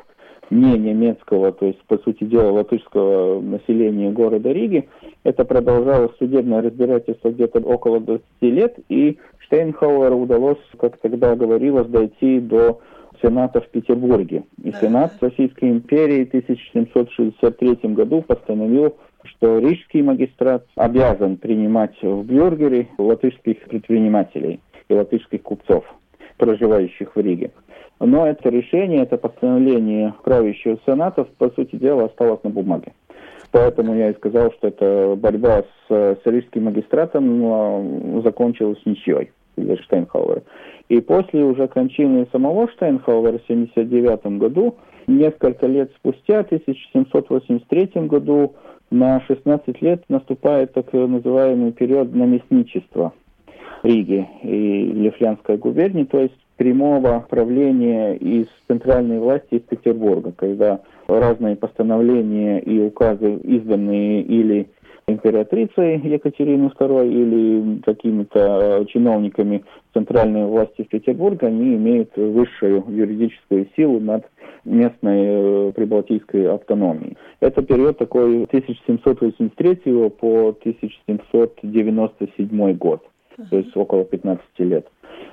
не 0.53 0.77
немецкого, 0.77 1.51
то 1.51 1.65
есть, 1.65 1.81
по 1.87 1.97
сути 1.97 2.23
дела, 2.23 2.51
латышского 2.51 3.41
населения 3.41 4.11
города 4.11 4.51
Риги, 4.51 4.87
это 5.23 5.45
продолжалось 5.45 6.11
судебное 6.17 6.61
разбирательство 6.61 7.29
где-то 7.29 7.59
около 7.59 7.99
20 7.99 8.23
лет, 8.41 8.75
и 8.89 9.17
Штейнхауэру 9.39 10.17
удалось, 10.17 10.61
как 10.79 10.97
тогда 10.97 11.35
говорилось, 11.35 11.87
дойти 11.87 12.39
до 12.39 12.79
Сената 13.21 13.61
в 13.61 13.69
Петербурге. 13.69 14.43
И 14.63 14.71
Сенат 14.73 15.13
Российской 15.21 15.69
империи 15.69 16.25
в 16.25 16.29
1763 16.29 17.93
году 17.93 18.21
постановил 18.21 18.95
что 19.25 19.59
рижский 19.59 20.01
магистрат 20.01 20.65
обязан 20.75 21.37
принимать 21.37 21.95
в 22.01 22.23
бюргере 22.23 22.89
латышских 22.97 23.57
предпринимателей 23.69 24.59
и 24.89 24.93
латышских 24.93 25.41
купцов, 25.41 25.85
проживающих 26.37 27.15
в 27.15 27.19
Риге. 27.19 27.51
Но 27.99 28.27
это 28.27 28.49
решение, 28.49 29.03
это 29.03 29.17
постановление 29.17 30.13
правящего 30.23 30.77
сената, 30.85 31.25
по 31.37 31.49
сути 31.51 31.75
дела, 31.75 32.05
осталось 32.05 32.43
на 32.43 32.49
бумаге. 32.49 32.93
Поэтому 33.51 33.95
я 33.95 34.09
и 34.09 34.15
сказал, 34.15 34.51
что 34.53 34.69
эта 34.69 35.15
борьба 35.15 35.63
с, 35.87 35.91
с 35.93 36.19
рижским 36.25 36.63
магистратом 36.63 37.39
ну, 37.39 38.21
закончилась 38.23 38.79
ничьей 38.85 39.31
для 39.55 39.77
Штейнхауэра. 39.77 40.41
И 40.89 40.99
после 41.01 41.43
уже 41.43 41.67
кончины 41.67 42.27
самого 42.31 42.67
Штейнхауэра 42.69 43.37
в 43.37 43.43
1979 43.43 44.39
году, 44.39 44.75
несколько 45.05 45.67
лет 45.67 45.91
спустя, 45.97 46.43
в 46.43 46.47
1783 46.47 48.07
году, 48.07 48.55
на 48.89 49.21
16 49.21 49.81
лет 49.81 50.03
наступает 50.09 50.73
так 50.73 50.91
называемый 50.93 51.71
период 51.71 52.13
наместничества 52.13 53.13
Риги 53.81 54.27
и 54.43 54.85
Лифлянской 54.93 55.57
губернии, 55.57 56.05
то 56.05 56.19
есть 56.19 56.37
прямого 56.57 57.25
правления 57.29 58.15
из 58.15 58.47
центральной 58.67 59.19
власти 59.19 59.55
из 59.55 59.61
Петербурга, 59.61 60.33
когда 60.35 60.81
разные 61.07 61.55
постановления 61.55 62.59
и 62.59 62.79
указы, 62.79 63.35
изданные 63.43 64.21
или 64.21 64.67
императрицей 65.07 65.97
Екатерины 65.97 66.67
II 66.67 67.09
или 67.09 67.81
какими-то 67.81 68.85
чиновниками 68.87 69.65
центральной 69.93 70.45
власти 70.45 70.83
в 70.83 70.87
Петербурге, 70.87 71.47
они 71.47 71.75
имеют 71.75 72.15
высшую 72.15 72.85
юридическую 72.87 73.67
силу 73.75 73.99
над 73.99 74.23
местной 74.63 75.25
э, 75.25 75.73
прибалтийской 75.75 76.49
автономией. 76.49 77.17
Это 77.41 77.61
период 77.61 77.97
такой 77.97 78.45
1783 78.45 80.09
по 80.09 80.49
1797 80.49 82.73
год, 82.77 83.03
то 83.49 83.57
есть 83.57 83.75
около 83.75 84.03
15 84.03 84.43
лет. 84.59 84.87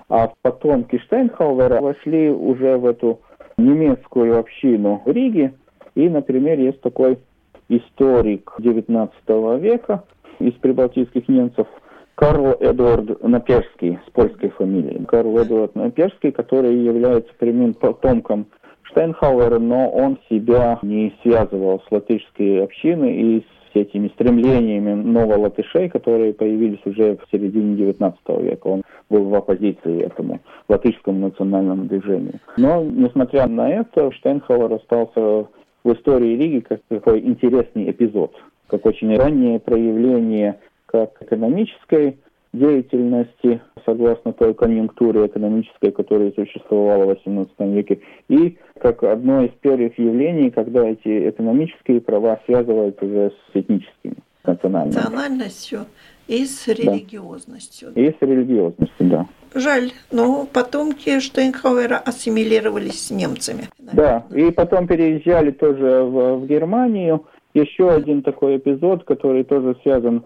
А 0.09 0.33
потомки 0.43 0.99
Штейнхауэра 0.99 1.81
вошли 1.81 2.31
уже 2.31 2.77
в 2.77 2.87
эту 2.87 3.21
немецкую 3.57 4.39
общину 4.39 5.03
в 5.05 5.11
Риге, 5.11 5.55
и, 5.95 6.09
например, 6.09 6.59
есть 6.59 6.81
такой 6.81 7.19
историк 7.69 8.53
XIX 8.59 9.61
века 9.61 10.05
из 10.39 10.53
прибалтийских 10.55 11.29
немцев 11.29 11.67
Карл 12.15 12.57
Эдуард 12.61 13.23
Наперский 13.23 13.99
с 14.07 14.11
польской 14.11 14.51
фамилией. 14.51 15.05
Карл 15.07 15.39
Эдуард 15.43 15.75
Наперский, 15.75 16.33
который 16.33 16.77
является 16.77 17.33
прямым 17.39 17.75
потомком 17.75 18.47
Штейнхауэра, 18.83 19.59
но 19.59 19.89
он 19.91 20.19
себя 20.29 20.79
не 20.83 21.15
связывал 21.23 21.81
с 21.87 21.93
латышской 21.93 22.65
общиной 22.65 23.15
и 23.15 23.41
с 23.41 23.60
этими 23.75 24.09
стремлениями 24.09 24.93
новолатышей, 24.93 25.89
которые 25.89 26.33
появились 26.33 26.81
уже 26.85 27.17
в 27.17 27.31
середине 27.31 27.77
XIX 27.77 28.15
века. 28.43 28.67
Он 28.67 28.83
был 29.09 29.25
в 29.25 29.35
оппозиции 29.35 30.03
этому 30.03 30.41
латышскому 30.69 31.19
национальному 31.19 31.85
движению. 31.85 32.41
Но, 32.57 32.83
несмотря 32.83 33.47
на 33.47 33.71
это, 33.71 34.11
Штейнхауэр 34.13 34.75
остался 34.75 35.47
в 35.83 35.93
истории 35.93 36.37
Риги 36.37 36.61
как 36.61 36.81
такой 36.89 37.21
интересный 37.21 37.91
эпизод, 37.91 38.35
как 38.69 38.87
очень 38.87 39.17
раннее 39.17 39.59
проявление 39.59 40.59
как 40.87 41.13
экономической 41.21 42.19
деятельности, 42.53 43.61
согласно 43.85 44.33
той 44.33 44.55
конъюнктуре 44.55 45.27
экономической, 45.27 45.93
которая 45.93 46.33
существовала 46.33 47.15
в 47.15 47.19
XVIII 47.27 47.75
веке, 47.75 48.01
и 48.29 48.59
как 48.81 49.03
одно 49.05 49.45
из 49.45 49.51
первых 49.61 49.99
явлений, 49.99 50.51
когда 50.51 50.89
эти 50.89 51.31
экономические 51.31 52.01
права 52.01 52.41
связываются 52.47 53.05
уже 53.05 53.31
с 53.31 53.57
этническими, 53.57 54.17
национальными. 54.45 54.95
Национальностью 54.97 55.87
и 56.27 56.45
с 56.45 56.67
религиозностью. 56.69 57.91
Да. 57.95 58.01
И 58.01 58.11
с 58.11 58.17
религиозностью, 58.21 59.07
да. 59.07 59.27
Жаль, 59.55 59.91
но 60.13 60.47
потомки 60.53 61.19
Штейнхауэра 61.19 61.97
ассимилировались 61.97 63.07
с 63.07 63.11
немцами. 63.11 63.65
Да, 63.79 64.25
и 64.33 64.51
потом 64.53 64.87
переезжали 64.87 65.51
тоже 65.51 66.05
в, 66.05 66.37
в 66.39 66.47
Германию. 66.47 67.27
Еще 67.53 67.91
один 67.91 68.23
такой 68.23 68.59
эпизод, 68.59 69.03
который 69.05 69.43
тоже 69.43 69.77
связан 69.83 70.25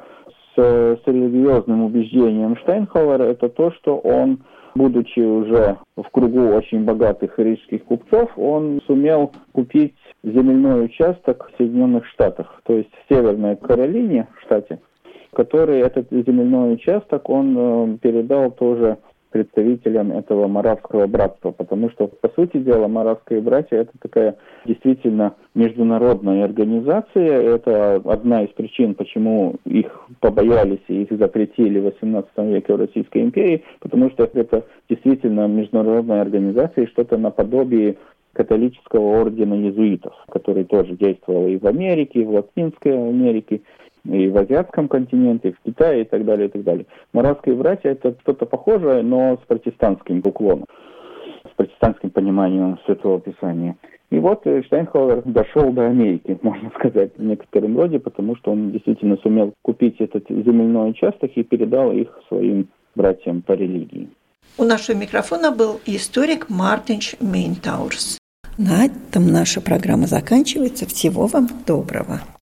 с, 0.54 0.60
с 0.60 1.00
религиозным 1.06 1.84
убеждением 1.84 2.56
Штейнхауэра, 2.56 3.24
это 3.24 3.48
то, 3.48 3.72
что 3.72 3.96
он, 3.98 4.44
будучи 4.74 5.20
уже 5.20 5.76
в 5.96 6.08
кругу 6.10 6.48
очень 6.48 6.84
богатых 6.84 7.38
рижских 7.38 7.84
купцов, 7.84 8.30
он 8.36 8.80
сумел 8.86 9.32
купить 9.52 9.94
земельной 10.22 10.86
участок 10.86 11.50
в 11.50 11.56
Соединенных 11.56 12.06
Штатах, 12.06 12.60
то 12.64 12.74
есть 12.74 12.90
в 12.90 13.12
Северной 13.12 13.56
Каролине, 13.56 14.28
штате, 14.44 14.80
который 15.32 15.80
этот 15.80 16.10
земельной 16.10 16.74
участок 16.74 17.28
он 17.28 17.56
э, 17.56 17.98
передал 17.98 18.50
тоже 18.50 18.98
представителям 19.34 20.12
этого 20.12 20.46
маравского 20.46 21.08
братства, 21.08 21.50
потому 21.50 21.90
что, 21.90 22.06
по 22.06 22.28
сути 22.28 22.58
дела, 22.58 22.86
маравские 22.86 23.40
братья– 23.40 23.78
это 23.78 23.90
такая 24.00 24.36
действительно 24.64 25.34
международная 25.56 26.44
организация. 26.44 27.56
Это 27.56 27.96
одна 27.96 28.44
из 28.44 28.50
причин, 28.50 28.94
почему 28.94 29.56
их 29.64 29.90
побоялись 30.20 30.84
и 30.86 31.02
их 31.02 31.18
запретили 31.18 31.80
в 31.80 31.88
XVIII 31.88 32.54
веке 32.54 32.74
в 32.74 32.76
Российской 32.76 33.22
империи, 33.22 33.64
потому 33.80 34.08
что 34.10 34.22
это 34.22 34.66
действительно 34.88 35.48
международная 35.48 36.20
организация 36.20 36.84
и 36.84 36.88
что-то 36.90 37.18
наподобие 37.18 37.96
католического 38.34 39.20
ордена 39.20 39.54
иезуитов, 39.54 40.14
который 40.30 40.62
тоже 40.62 40.94
действовал 40.94 41.48
и 41.48 41.56
в 41.56 41.66
Америке, 41.66 42.20
и 42.20 42.24
в 42.24 42.30
Латинской 42.30 42.92
Америке, 42.92 43.62
и 44.04 44.28
в 44.28 44.36
азиатском 44.36 44.88
континенте, 44.88 45.50
и 45.50 45.52
в 45.52 45.60
Китае 45.64 46.02
и 46.02 46.04
так 46.04 46.24
далее, 46.24 46.48
и 46.48 46.50
так 46.50 46.62
далее. 46.62 46.86
Маратские 47.12 47.54
братья 47.54 47.90
это 47.90 48.14
что-то 48.22 48.46
похожее, 48.46 49.02
но 49.02 49.38
с 49.42 49.46
протестантским 49.46 50.22
уклоном, 50.24 50.66
с 51.50 51.56
протестантским 51.56 52.10
пониманием 52.10 52.78
Святого 52.84 53.20
Писания. 53.20 53.76
И 54.10 54.18
вот 54.18 54.42
Штайнхауэр 54.66 55.22
дошел 55.24 55.72
до 55.72 55.86
Америки, 55.86 56.38
можно 56.42 56.70
сказать, 56.78 57.12
в 57.16 57.22
некотором 57.22 57.76
роде, 57.76 57.98
потому 57.98 58.36
что 58.36 58.52
он 58.52 58.70
действительно 58.72 59.16
сумел 59.22 59.52
купить 59.62 59.96
этот 60.00 60.28
земельной 60.28 60.90
участок 60.90 61.32
и 61.34 61.42
передал 61.42 61.92
их 61.92 62.08
своим 62.28 62.68
братьям 62.94 63.42
по 63.42 63.52
религии. 63.52 64.08
У 64.56 64.64
нашего 64.64 64.96
микрофона 64.96 65.50
был 65.50 65.80
историк 65.86 66.48
Мартинч 66.48 67.16
Мейнтаурс. 67.20 68.18
На 68.56 68.84
этом 68.84 69.26
наша 69.32 69.60
программа 69.60 70.06
заканчивается. 70.06 70.86
Всего 70.86 71.26
вам 71.26 71.48
доброго. 71.66 72.20